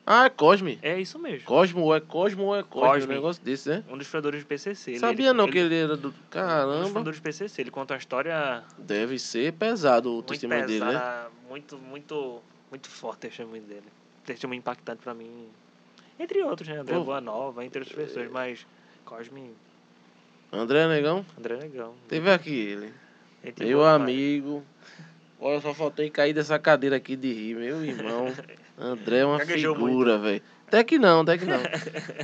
[0.08, 0.78] Ah, é Cosme.
[0.84, 1.45] É isso mesmo.
[1.45, 2.88] Cosmo ou é Cosmo ou é Cosme.
[2.89, 3.12] Cosme.
[3.14, 3.84] Um negócio desse, né?
[3.89, 4.99] Um dos fundadores do PCC.
[4.99, 6.10] Sabia ele- não ele- que ele era do.
[6.10, 6.88] Um dos Caramba.
[6.89, 7.62] fundadores do PCC.
[7.62, 11.26] Ele conta uma história Deve ser pesado o muito testemunho dele, né?
[11.49, 13.88] muito, muito, muito forte o testemunho dele.
[14.26, 15.47] Testemunho impactante pra mim.
[16.20, 16.78] Entre outros, né?
[16.78, 16.95] André.
[16.99, 18.66] Boa Nova, entre outras pessoas, mas
[19.03, 19.51] Cosme,
[20.51, 21.93] André Negão, André Negão.
[22.08, 22.93] teve aqui ele.
[23.43, 24.64] Gente Meu amigo.
[25.39, 28.28] Olha, só faltei cair dessa cadeira aqui de rir, meu irmão.
[28.78, 30.41] André é uma figura, velho.
[30.67, 31.59] Até que não, até que não.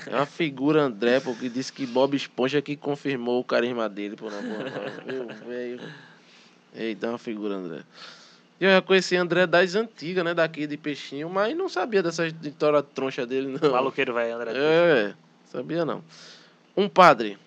[0.08, 4.32] É uma figura, André, porque disse que Bob Esponja que confirmou o carisma dele, boa
[4.32, 5.04] nova.
[5.06, 5.80] Meu velho.
[6.74, 7.84] Eita, é uma figura, André.
[8.60, 12.82] Eu já conheci André das antigas, né, daqui de Peixinho, mas não sabia dessa história
[12.84, 13.72] troncha dele, não.
[13.72, 14.52] Maluqueiro vai, André.
[14.56, 15.14] É,
[15.46, 16.04] sabia não.
[16.76, 17.38] Um padre.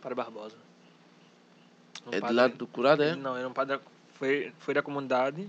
[0.00, 0.56] Para Barbosa.
[2.06, 3.14] Um É de padre- lado do curado, é?
[3.14, 3.78] Não, era um padre.
[4.14, 5.48] Foi, foi da comunidade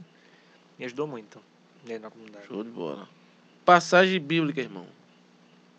[0.77, 1.41] e ajudou muito.
[1.85, 2.47] Ele na comunidade.
[2.47, 3.07] Show de bola.
[3.65, 4.87] Passagem bíblica, irmão.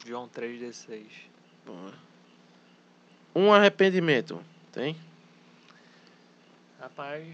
[0.06, 1.06] João 3,16.
[1.64, 1.94] Boa.
[3.34, 4.40] Um arrependimento.
[4.72, 4.96] Tem?
[6.78, 7.26] Rapaz,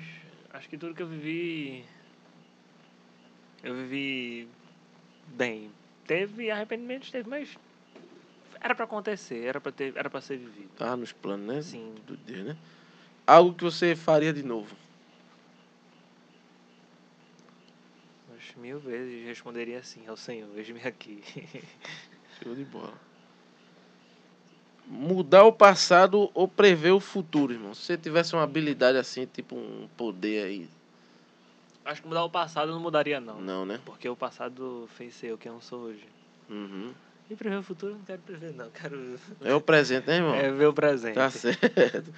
[0.52, 1.84] acho que tudo que eu vivi.
[3.62, 4.48] Eu vivi
[5.26, 5.70] bem.
[6.06, 7.56] Teve arrependimentos, teve, mas.
[8.60, 10.68] Era pra acontecer, era pra, ter, era pra ser vivido.
[10.76, 11.62] Tava nos planos, né?
[11.62, 11.94] Sim.
[12.06, 12.56] Do Deus, né?
[13.26, 14.74] Algo que você faria de novo.
[18.40, 21.22] Mas mil vezes responderia assim ao Senhor, veja-me aqui.
[22.42, 22.94] Show de bola.
[24.86, 27.74] Mudar o passado ou prever o futuro, irmão.
[27.74, 30.68] Se você tivesse uma habilidade assim, tipo um poder aí.
[31.84, 33.40] acho que mudar o passado não mudaria, não.
[33.40, 33.78] Não, né?
[33.84, 36.08] Porque o passado fez ser o que eu não sou hoje.
[36.48, 36.94] Uhum.
[37.28, 38.70] E prever o futuro eu não quero prever, não.
[38.70, 40.34] Quero É o presente, né, irmão?
[40.34, 41.14] é ver o presente.
[41.14, 42.12] Tá certo.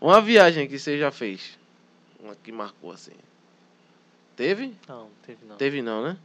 [0.00, 1.58] Uma viagem que você já fez.
[2.18, 3.12] Uma que marcou assim.
[4.36, 4.76] Teve?
[4.86, 5.56] Não, teve não.
[5.56, 6.16] Teve não, né?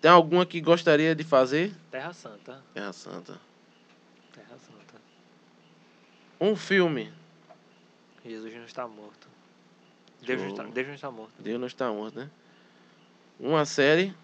[0.00, 1.74] Tem alguma que gostaria de fazer?
[1.90, 2.62] Terra Santa.
[2.74, 3.40] Terra Santa.
[4.32, 5.00] Terra Santa.
[6.38, 7.10] Um filme.
[8.24, 9.26] Jesus não está morto.
[10.20, 10.58] Deus não Show.
[10.58, 11.32] está, Deus não está morto.
[11.38, 12.30] Deus não está morto, né?
[13.40, 14.14] Uma série.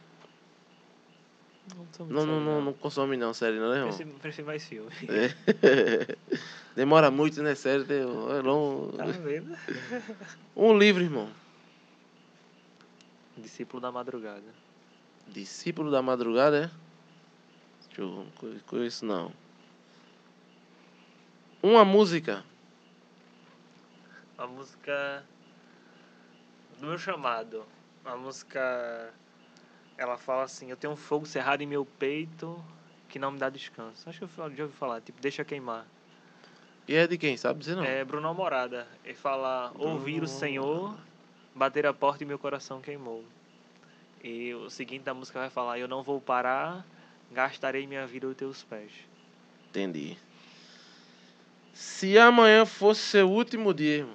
[1.98, 3.88] Não, Não, não, não, não consome não, série não, né, irmão?
[3.96, 4.90] Prefiro, prefiro mais filme.
[5.62, 6.16] É.
[6.76, 7.84] Demora muito, né, série?
[7.90, 8.92] é longo.
[8.96, 9.56] Tá vendo?
[10.54, 11.28] Um livro, irmão.
[13.40, 14.54] Discípulo da madrugada.
[15.26, 16.70] Discípulo da Madrugada, é?
[17.86, 19.32] Deixa eu não co- conheço não.
[21.62, 22.44] Uma música.
[24.36, 25.24] A música
[26.80, 27.64] do meu chamado.
[28.04, 29.12] A música
[29.96, 32.64] ela fala assim, eu tenho um fogo cerrado em meu peito
[33.08, 34.08] que não me dá descanso.
[34.08, 35.86] Acho que eu já ouvi falar, tipo, deixa queimar.
[36.88, 37.36] E é de quem?
[37.36, 37.84] Sabe dizer não?
[37.84, 38.88] É Bruno Almorada.
[39.04, 40.96] Ele fala, ouvir o Senhor,
[41.54, 43.24] bater a porta e meu coração queimou.
[44.22, 46.84] E o seguinte da música vai falar, eu não vou parar,
[47.32, 48.90] gastarei minha vida aos teus pés.
[49.70, 50.16] Entendi.
[51.72, 54.14] Se amanhã fosse seu último dia, irmão,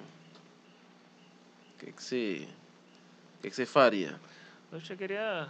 [1.74, 2.48] o que, que você.
[3.38, 4.20] O que, que você faria?
[4.70, 5.48] Eu já queria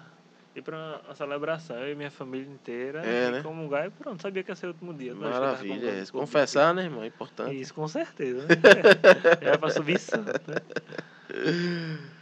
[0.55, 3.43] ir pra uma celebração, eu e minha família inteira, É, né?
[3.43, 5.14] comungar e pronto, sabia que ia ser o último dia.
[5.14, 5.91] Tava Maravilha.
[5.91, 6.07] É.
[6.11, 7.03] Confessar, né, irmão?
[7.03, 7.61] É importante.
[7.61, 8.47] Isso, com certeza.
[9.43, 10.57] Já é pra subir santo, né?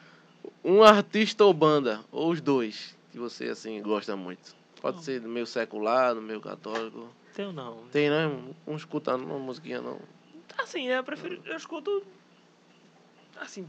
[0.63, 4.57] Um artista ou banda, ou os dois, que você assim gosta muito.
[4.81, 7.09] Pode ser no meio secular, no meio católico.
[7.35, 7.85] Tenho não.
[7.93, 8.27] Tem, né?
[8.67, 9.99] Não escuta uma musiquinha, não.
[10.59, 11.43] Assim, eu prefiro.
[11.45, 12.03] Eu escuto.
[13.41, 13.67] Assim.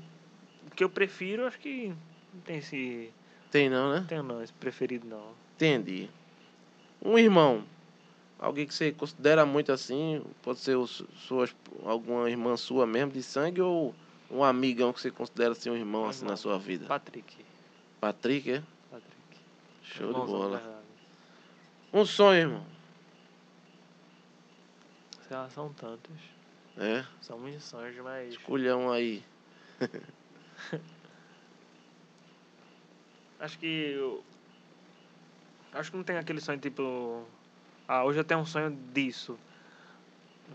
[0.67, 1.93] O que eu prefiro, acho que.
[2.33, 3.11] Não tem esse.
[3.51, 3.99] Tem, não, né?
[3.99, 5.33] Não tenho não, esse preferido não.
[5.55, 6.09] Entendi.
[7.01, 7.63] Um irmão.
[8.37, 11.55] Alguém que você considera muito assim, pode ser o su- suas,
[11.85, 13.95] alguma irmã sua mesmo de sangue ou
[14.29, 16.31] um amigão que você considera assim um irmão Um assim irmão.
[16.31, 16.85] na sua vida?
[16.87, 17.45] Patrick.
[17.99, 18.63] Patrick, é?
[18.91, 19.15] Patrick.
[19.83, 20.83] Show de Irmãozão bola.
[21.93, 22.65] Um sonho, irmão.
[25.27, 26.15] Sei lá, são tantos.
[26.77, 27.05] É?
[27.21, 28.33] São muitos sonhos, mas.
[28.33, 29.23] Escolha um aí.
[33.39, 33.65] Acho que.
[33.65, 34.23] Eu...
[35.73, 37.25] Acho que não tem aquele sonho tipo.
[37.87, 39.37] Ah, hoje eu tenho um sonho disso.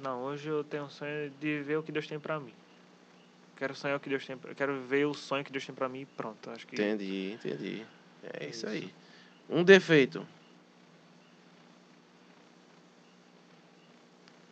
[0.01, 2.53] Não, hoje eu tenho um sonho de ver o que Deus tem pra mim.
[3.61, 4.55] Quero sonhar o que Deus tem pra...
[4.55, 6.49] Quero ver o sonho que Deus tem pra mim e pronto.
[6.49, 6.77] Acho que.
[6.77, 7.85] Entendi, entendi.
[8.23, 8.69] É É isso isso.
[8.69, 8.91] aí.
[9.51, 10.27] Um defeito.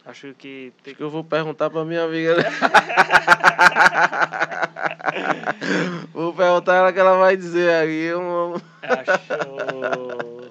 [0.05, 2.37] Acho que tem Acho que eu vou perguntar pra minha amiga.
[6.13, 8.15] vou perguntar ela que ela vai dizer aí.
[8.15, 8.57] Um...
[8.83, 10.51] Acho.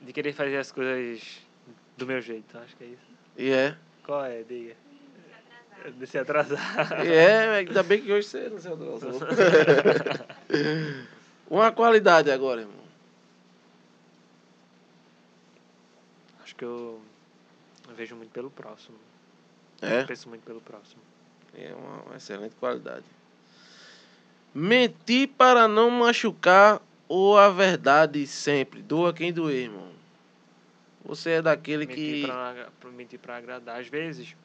[0.00, 1.40] De querer fazer as coisas
[1.96, 3.10] do meu jeito, acho que é isso.
[3.36, 3.76] E é.
[4.04, 4.44] Qual é?
[4.44, 4.76] Diga.
[5.96, 7.06] De se atrasar.
[7.06, 9.20] É, ainda bem que hoje você não se atrasou.
[11.48, 12.80] Uma qualidade agora, irmão.
[16.42, 17.00] Acho que eu
[17.96, 18.96] vejo muito pelo próximo.
[19.82, 20.04] É?
[20.04, 21.00] Penso muito pelo próximo.
[21.54, 23.04] É uma, uma excelente qualidade.
[24.54, 28.82] Mentir para não machucar ou a verdade sempre.
[28.82, 29.90] Doa quem doer, irmão.
[31.04, 32.26] Você é daquele mentir que.
[32.26, 33.80] pra, mentir pra agradar.
[33.80, 34.36] Às vezes,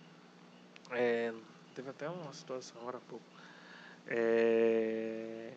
[0.91, 1.33] é,
[1.73, 3.25] teve até uma situação agora há pouco.
[4.07, 5.51] É,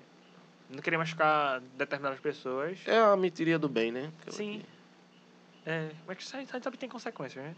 [0.71, 2.79] não queria machucar determinadas pessoas.
[2.87, 4.13] É a mentiria do bem, né?
[4.21, 4.61] Aquela Sim.
[4.61, 7.55] que- É, mas sabe, sabe sabe que tem consequências, né?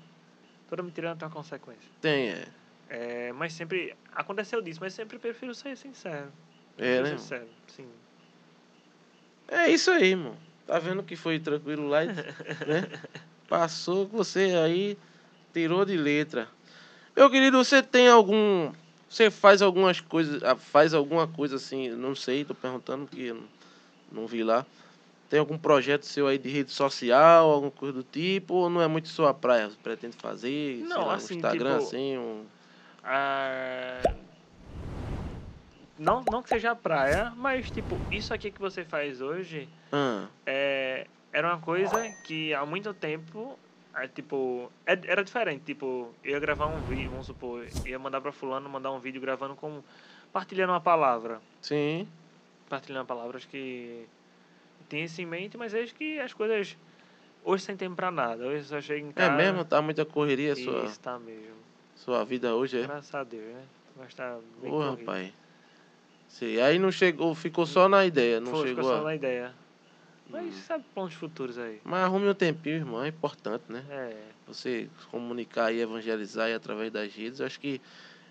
[0.68, 1.90] Toda mentira tem uma consequência.
[2.00, 2.48] Tem, é.
[2.88, 6.32] É, mas sempre aconteceu disso, mas sempre prefiro ser sincero.
[6.76, 7.16] É, né?
[7.16, 7.88] sincero, sim.
[9.48, 10.36] É isso aí, irmão.
[10.66, 12.00] Tá vendo que foi tranquilo lá,
[12.66, 12.82] né?
[13.48, 14.98] Passou você aí,
[15.52, 16.48] tirou de letra.
[17.16, 18.72] Meu querido, você tem algum.
[19.08, 20.42] Você faz algumas coisas.
[20.42, 23.42] ah, Faz alguma coisa assim, não sei, tô perguntando porque não,
[24.12, 24.64] não vi lá.
[25.28, 28.88] Tem algum projeto seu aí de rede social, alguma coisa do tipo, ou não é
[28.88, 29.68] muito sua praia?
[29.70, 30.78] Você pretende fazer?
[30.78, 32.44] sei Não, lá, assim, um Instagram tipo, assim, um.
[33.04, 34.00] Ah,
[35.98, 40.26] não, não que seja a praia, mas tipo, isso aqui que você faz hoje Ah,
[40.46, 43.56] é, era uma coisa que há muito tempo,
[44.02, 45.62] é, tipo, é- era diferente.
[45.64, 49.20] Tipo, eu ia gravar um vídeo, vamos supor, ia mandar pra fulano mandar um vídeo
[49.20, 49.82] gravando com.
[50.32, 51.40] partilhando uma palavra.
[51.60, 52.06] sim.
[52.68, 54.06] Partilhando palavras que
[54.88, 56.76] tinha isso em mente, mas eis que as coisas.
[57.42, 58.46] Hoje sem tempo pra nada.
[58.46, 59.32] Hoje só chego em É casa.
[59.36, 59.64] mesmo?
[59.64, 61.56] Tá muita correria a sua, Isso, tá mesmo.
[61.96, 62.82] sua vida hoje, é?
[62.86, 63.62] Graças a Deus, né?
[63.96, 65.00] Mas tá bem Ô, corrido.
[65.00, 65.32] rapaz.
[66.28, 69.04] Sim, aí não chegou, ficou só na ideia, não Foi, chegou ficou só a...
[69.04, 69.52] na ideia.
[70.30, 70.52] Mas Hum.
[70.66, 71.80] sabe planos futuros aí?
[71.84, 73.84] Mas arrume um tempinho, irmão, é importante, né?
[73.90, 74.16] É.
[74.46, 77.40] Você comunicar e evangelizar aí através das redes.
[77.40, 77.80] Eu acho que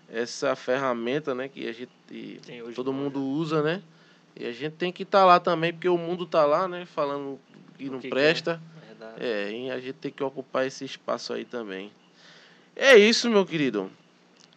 [0.08, 1.90] essa ferramenta, né, que a gente,
[2.64, 3.82] hoje todo mundo usa, né?
[4.36, 7.38] E a gente tem que estar lá também, porque o mundo tá lá, né, falando
[7.76, 8.60] que O não que que presta.
[8.86, 9.24] Verdade.
[9.24, 11.92] É, e a gente tem que ocupar esse espaço aí também.
[12.76, 13.90] É isso, meu querido.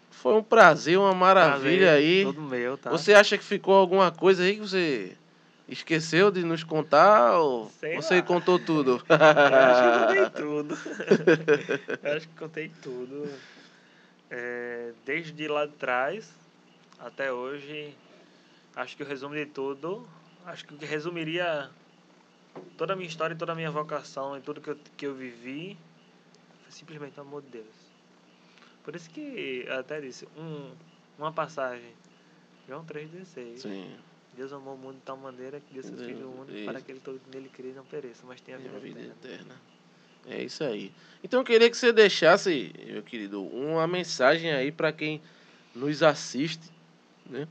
[0.10, 2.24] Foi um prazer, uma maravilha Prazer, aí.
[2.24, 2.90] Todo meu, tá?
[2.92, 5.18] Você acha que ficou alguma coisa aí que você
[5.68, 8.22] esqueceu de nos contar ou Sei você lá.
[8.24, 9.04] contou tudo?
[9.10, 10.78] Eu acho que contei tudo.
[12.04, 13.30] Eu acho que contei tudo.
[14.30, 16.34] É, desde lá de trás
[17.00, 17.96] até hoje,
[18.76, 20.08] acho que o resumo de tudo,
[20.46, 21.70] acho que o que resumiria
[22.78, 25.14] toda a minha história, e toda a minha vocação e tudo que eu, que eu
[25.14, 25.78] vivi
[26.64, 27.94] foi simplesmente o amor de Deus.
[28.84, 30.72] Por isso que eu até disse, um,
[31.18, 31.94] uma passagem,
[32.68, 33.58] João 3,16.
[33.60, 33.96] Sim,
[34.36, 36.66] Deus amou o mundo de tal maneira que deu seu Deus, Filho único isso.
[36.66, 39.16] para que ele todo nele crê e não pereça, mas tenha a vida vida eterna.
[39.24, 39.56] eterna.
[40.28, 40.92] É isso aí.
[41.24, 45.22] Então eu queria que você deixasse, meu querido, uma mensagem aí para quem
[45.76, 46.72] nos assiste,
[47.26, 47.48] né?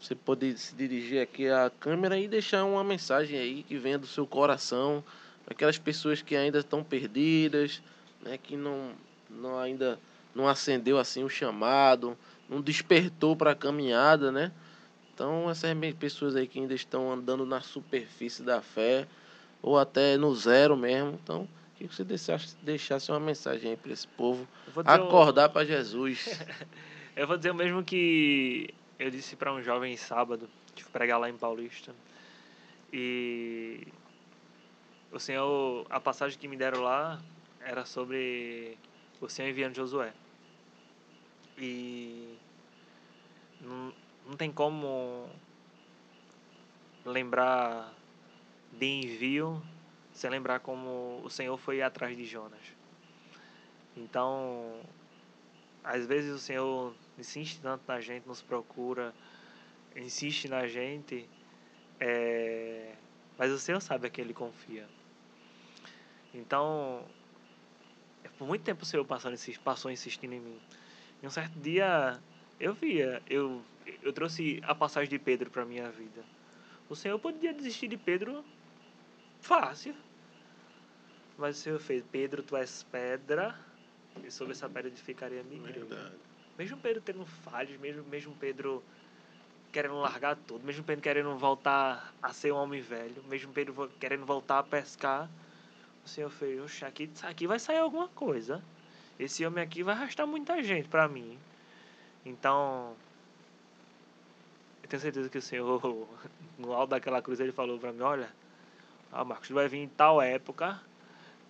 [0.00, 4.06] Você pode se dirigir aqui à câmera e deixar uma mensagem aí que venha do
[4.06, 5.04] seu coração
[5.44, 7.82] para aquelas pessoas que ainda estão perdidas,
[8.22, 8.38] né?
[8.38, 8.92] Que não,
[9.28, 9.98] não ainda
[10.34, 12.16] não acendeu assim o chamado,
[12.48, 14.52] não despertou para a caminhada, né?
[15.20, 19.06] Então essas pessoas aí que ainda estão andando na superfície da fé
[19.60, 21.46] ou até no zero mesmo, então
[21.76, 24.48] que você deixasse, deixasse uma mensagem aí para esse povo
[24.82, 26.40] acordar para Jesus.
[27.14, 31.20] Eu vou dizer o mesmo que eu disse para um jovem sábado, que fui pregar
[31.20, 31.92] lá em Paulista.
[32.90, 33.86] E
[35.12, 37.20] o Senhor, a passagem que me deram lá
[37.60, 38.78] era sobre
[39.20, 40.14] o Senhor enviando Josué.
[41.58, 42.38] E
[44.30, 45.28] não, tem como
[47.04, 47.92] lembrar
[48.72, 49.60] de envio
[50.12, 52.60] sem lembrar como o Senhor foi atrás de Jonas.
[53.96, 54.80] Então,
[55.82, 59.12] às vezes o Senhor insiste tanto na gente, nos procura,
[59.96, 61.28] insiste na gente,
[61.98, 62.94] é...
[63.36, 64.86] mas o Senhor sabe a quem Ele confia.
[66.32, 67.04] Então,
[68.38, 69.32] por muito tempo o Senhor passou,
[69.64, 70.60] passou insistindo em mim.
[71.20, 72.20] E um certo dia
[72.60, 73.62] eu via, eu,
[74.02, 76.22] eu trouxe a passagem de Pedro para minha vida.
[76.88, 78.44] O Senhor podia desistir de Pedro
[79.40, 79.94] fácil.
[81.38, 83.58] Mas o Senhor fez, Pedro, tu és pedra,
[84.22, 86.12] e sobre essa pedra edificaria a minha igreja.
[86.58, 88.82] Mesmo Pedro tendo falhas, mesmo, mesmo Pedro
[89.72, 94.26] querendo largar tudo, mesmo Pedro querendo voltar a ser um homem velho, mesmo Pedro querendo
[94.26, 95.30] voltar a pescar,
[96.04, 98.62] o Senhor fez, oxe, aqui, aqui vai sair alguma coisa.
[99.18, 101.38] Esse homem aqui vai arrastar muita gente para mim.
[102.24, 102.94] Então,
[104.90, 106.08] tenho certeza que o Senhor,
[106.58, 108.28] no alto daquela cruz, ele falou para mim, olha,
[109.12, 110.80] ah, Marcos, tu vai vir em tal época,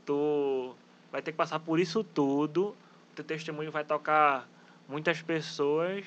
[0.05, 0.75] tu
[1.11, 2.77] vai ter que passar por isso tudo,
[3.15, 4.47] teu testemunho vai tocar
[4.87, 6.05] muitas pessoas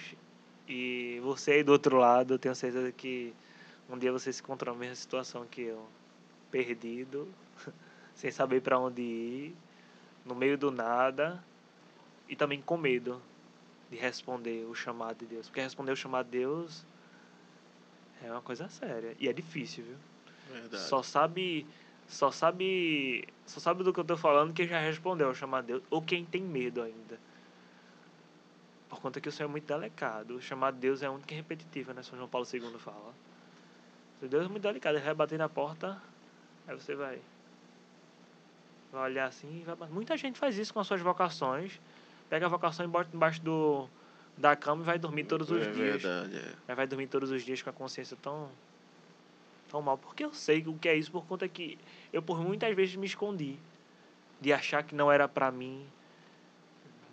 [0.68, 3.34] e você aí do outro lado, eu tenho certeza que
[3.90, 5.84] um dia você se encontrou na mesma situação que eu,
[6.52, 7.28] perdido,
[8.14, 9.56] sem saber para onde ir,
[10.24, 11.44] no meio do nada
[12.30, 13.20] e também com medo
[13.90, 16.86] de responder o chamado de Deus, porque responder o chamado de Deus
[18.24, 19.96] é uma coisa séria e é difícil, viu?
[20.52, 20.84] Verdade.
[20.84, 21.66] Só sabe
[22.08, 25.74] só sabe só sabe do que eu tô falando quem já respondeu ao chamado de
[25.74, 27.20] Deus ou quem tem medo ainda.
[28.90, 30.36] Por conta que o Senhor é muito delicado.
[30.36, 32.04] O chamado de Deus é único e repetitivo, né?
[32.04, 33.14] São João Paulo II fala.
[34.22, 34.96] O Deus é muito delicado.
[34.96, 36.00] Ele vai bater na porta,
[36.68, 37.20] aí você vai.
[38.92, 39.92] Vai olhar assim e vai bater.
[39.94, 41.82] Muita gente faz isso com as suas vocações.
[42.30, 43.90] Pega a vocação e bota embaixo do,
[44.38, 46.02] da cama e vai dormir todos os é dias.
[46.02, 46.54] Verdade, é.
[46.68, 48.50] Aí vai dormir todos os dias com a consciência tão,
[49.70, 49.98] tão mal.
[49.98, 51.78] Porque eu sei o que é isso, por conta que
[52.12, 53.58] eu por muitas vezes me escondi.
[54.42, 55.86] De achar que não era para mim,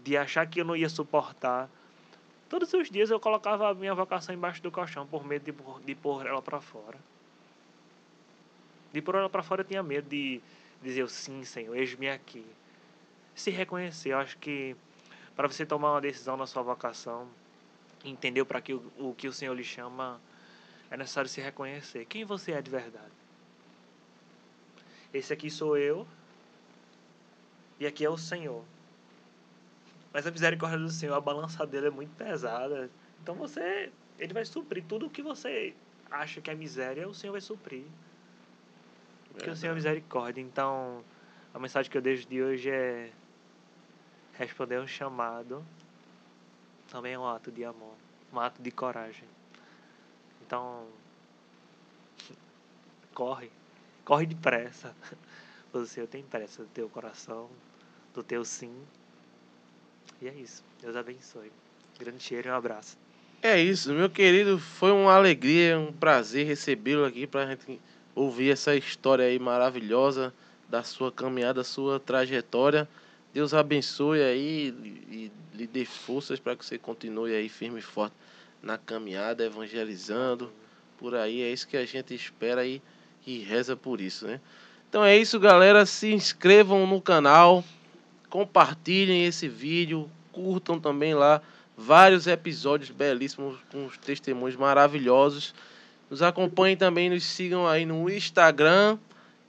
[0.03, 1.69] de achar que eu não ia suportar.
[2.49, 5.95] Todos os dias eu colocava a minha vocação embaixo do colchão por medo de, de
[5.95, 6.99] pôr ela para fora.
[8.93, 10.41] De pôr ela para fora eu tinha medo de
[10.83, 12.45] dizer sim, Senhor, eis-me aqui.
[13.35, 14.75] Se reconhecer, eu acho que
[15.41, 17.27] para você tomar uma decisão na sua vocação,
[18.05, 20.21] entender para que o, o que o Senhor lhe chama,
[20.91, 23.11] é necessário se reconhecer quem você é de verdade.
[25.15, 26.07] Esse aqui sou eu
[27.79, 28.63] e aqui é o Senhor.
[30.13, 32.91] Mas a misericórdia do Senhor, a balança dele é muito pesada.
[33.23, 35.75] Então você, ele vai suprir tudo o que você
[36.11, 37.85] acha que é miséria, o Senhor vai suprir.
[39.33, 40.43] Porque o Senhor é misericórdia.
[40.43, 41.03] Então,
[41.55, 43.11] a mensagem que eu deixo de hoje é
[44.41, 45.63] responder um chamado
[46.91, 47.95] também é um ato de amor,
[48.33, 49.29] um ato de coragem.
[50.41, 50.87] Então,
[53.15, 53.51] corre,
[54.05, 54.97] corre depressa.
[55.73, 57.49] Você tem pressa do teu coração,
[58.13, 58.75] do teu sim.
[60.21, 60.65] E é isso.
[60.81, 61.53] Deus abençoe.
[61.99, 62.97] Grande cheiro e um abraço.
[63.43, 64.59] É isso, meu querido.
[64.59, 67.81] Foi uma alegria, um prazer recebê-lo aqui para a gente
[68.15, 70.35] ouvir essa história aí maravilhosa
[70.69, 72.89] da sua caminhada, da sua trajetória.
[73.33, 74.75] Deus abençoe aí
[75.11, 78.15] e lhe dê forças para que você continue aí firme e forte
[78.63, 80.53] na caminhada, evangelizando.
[80.99, 82.83] Por aí é isso que a gente espera aí
[83.27, 84.41] e reza por isso, né?
[84.89, 85.87] Então é isso, galera.
[85.87, 87.65] Se inscrevam no canal
[88.31, 91.43] compartilhem esse vídeo, curtam também lá
[91.77, 95.53] vários episódios belíssimos com os testemunhos maravilhosos.
[96.09, 98.97] Nos acompanhem também, nos sigam aí no Instagram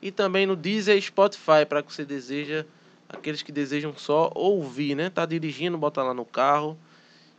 [0.01, 2.65] e também no Deezer e Spotify para que você deseja
[3.12, 5.09] aqueles que desejam só ouvir, né?
[5.09, 6.78] Tá dirigindo, bota lá no carro.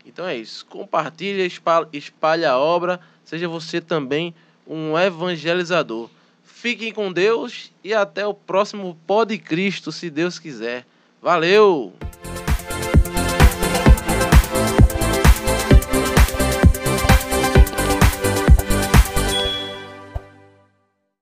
[0.05, 0.67] Então é isso.
[0.67, 1.49] Compartilha,
[1.93, 3.01] espalha a obra.
[3.25, 4.35] Seja você também
[4.67, 6.09] um evangelizador.
[6.45, 10.87] Fiquem com Deus e até o próximo Pode Cristo, se Deus quiser.
[11.21, 11.93] Valeu!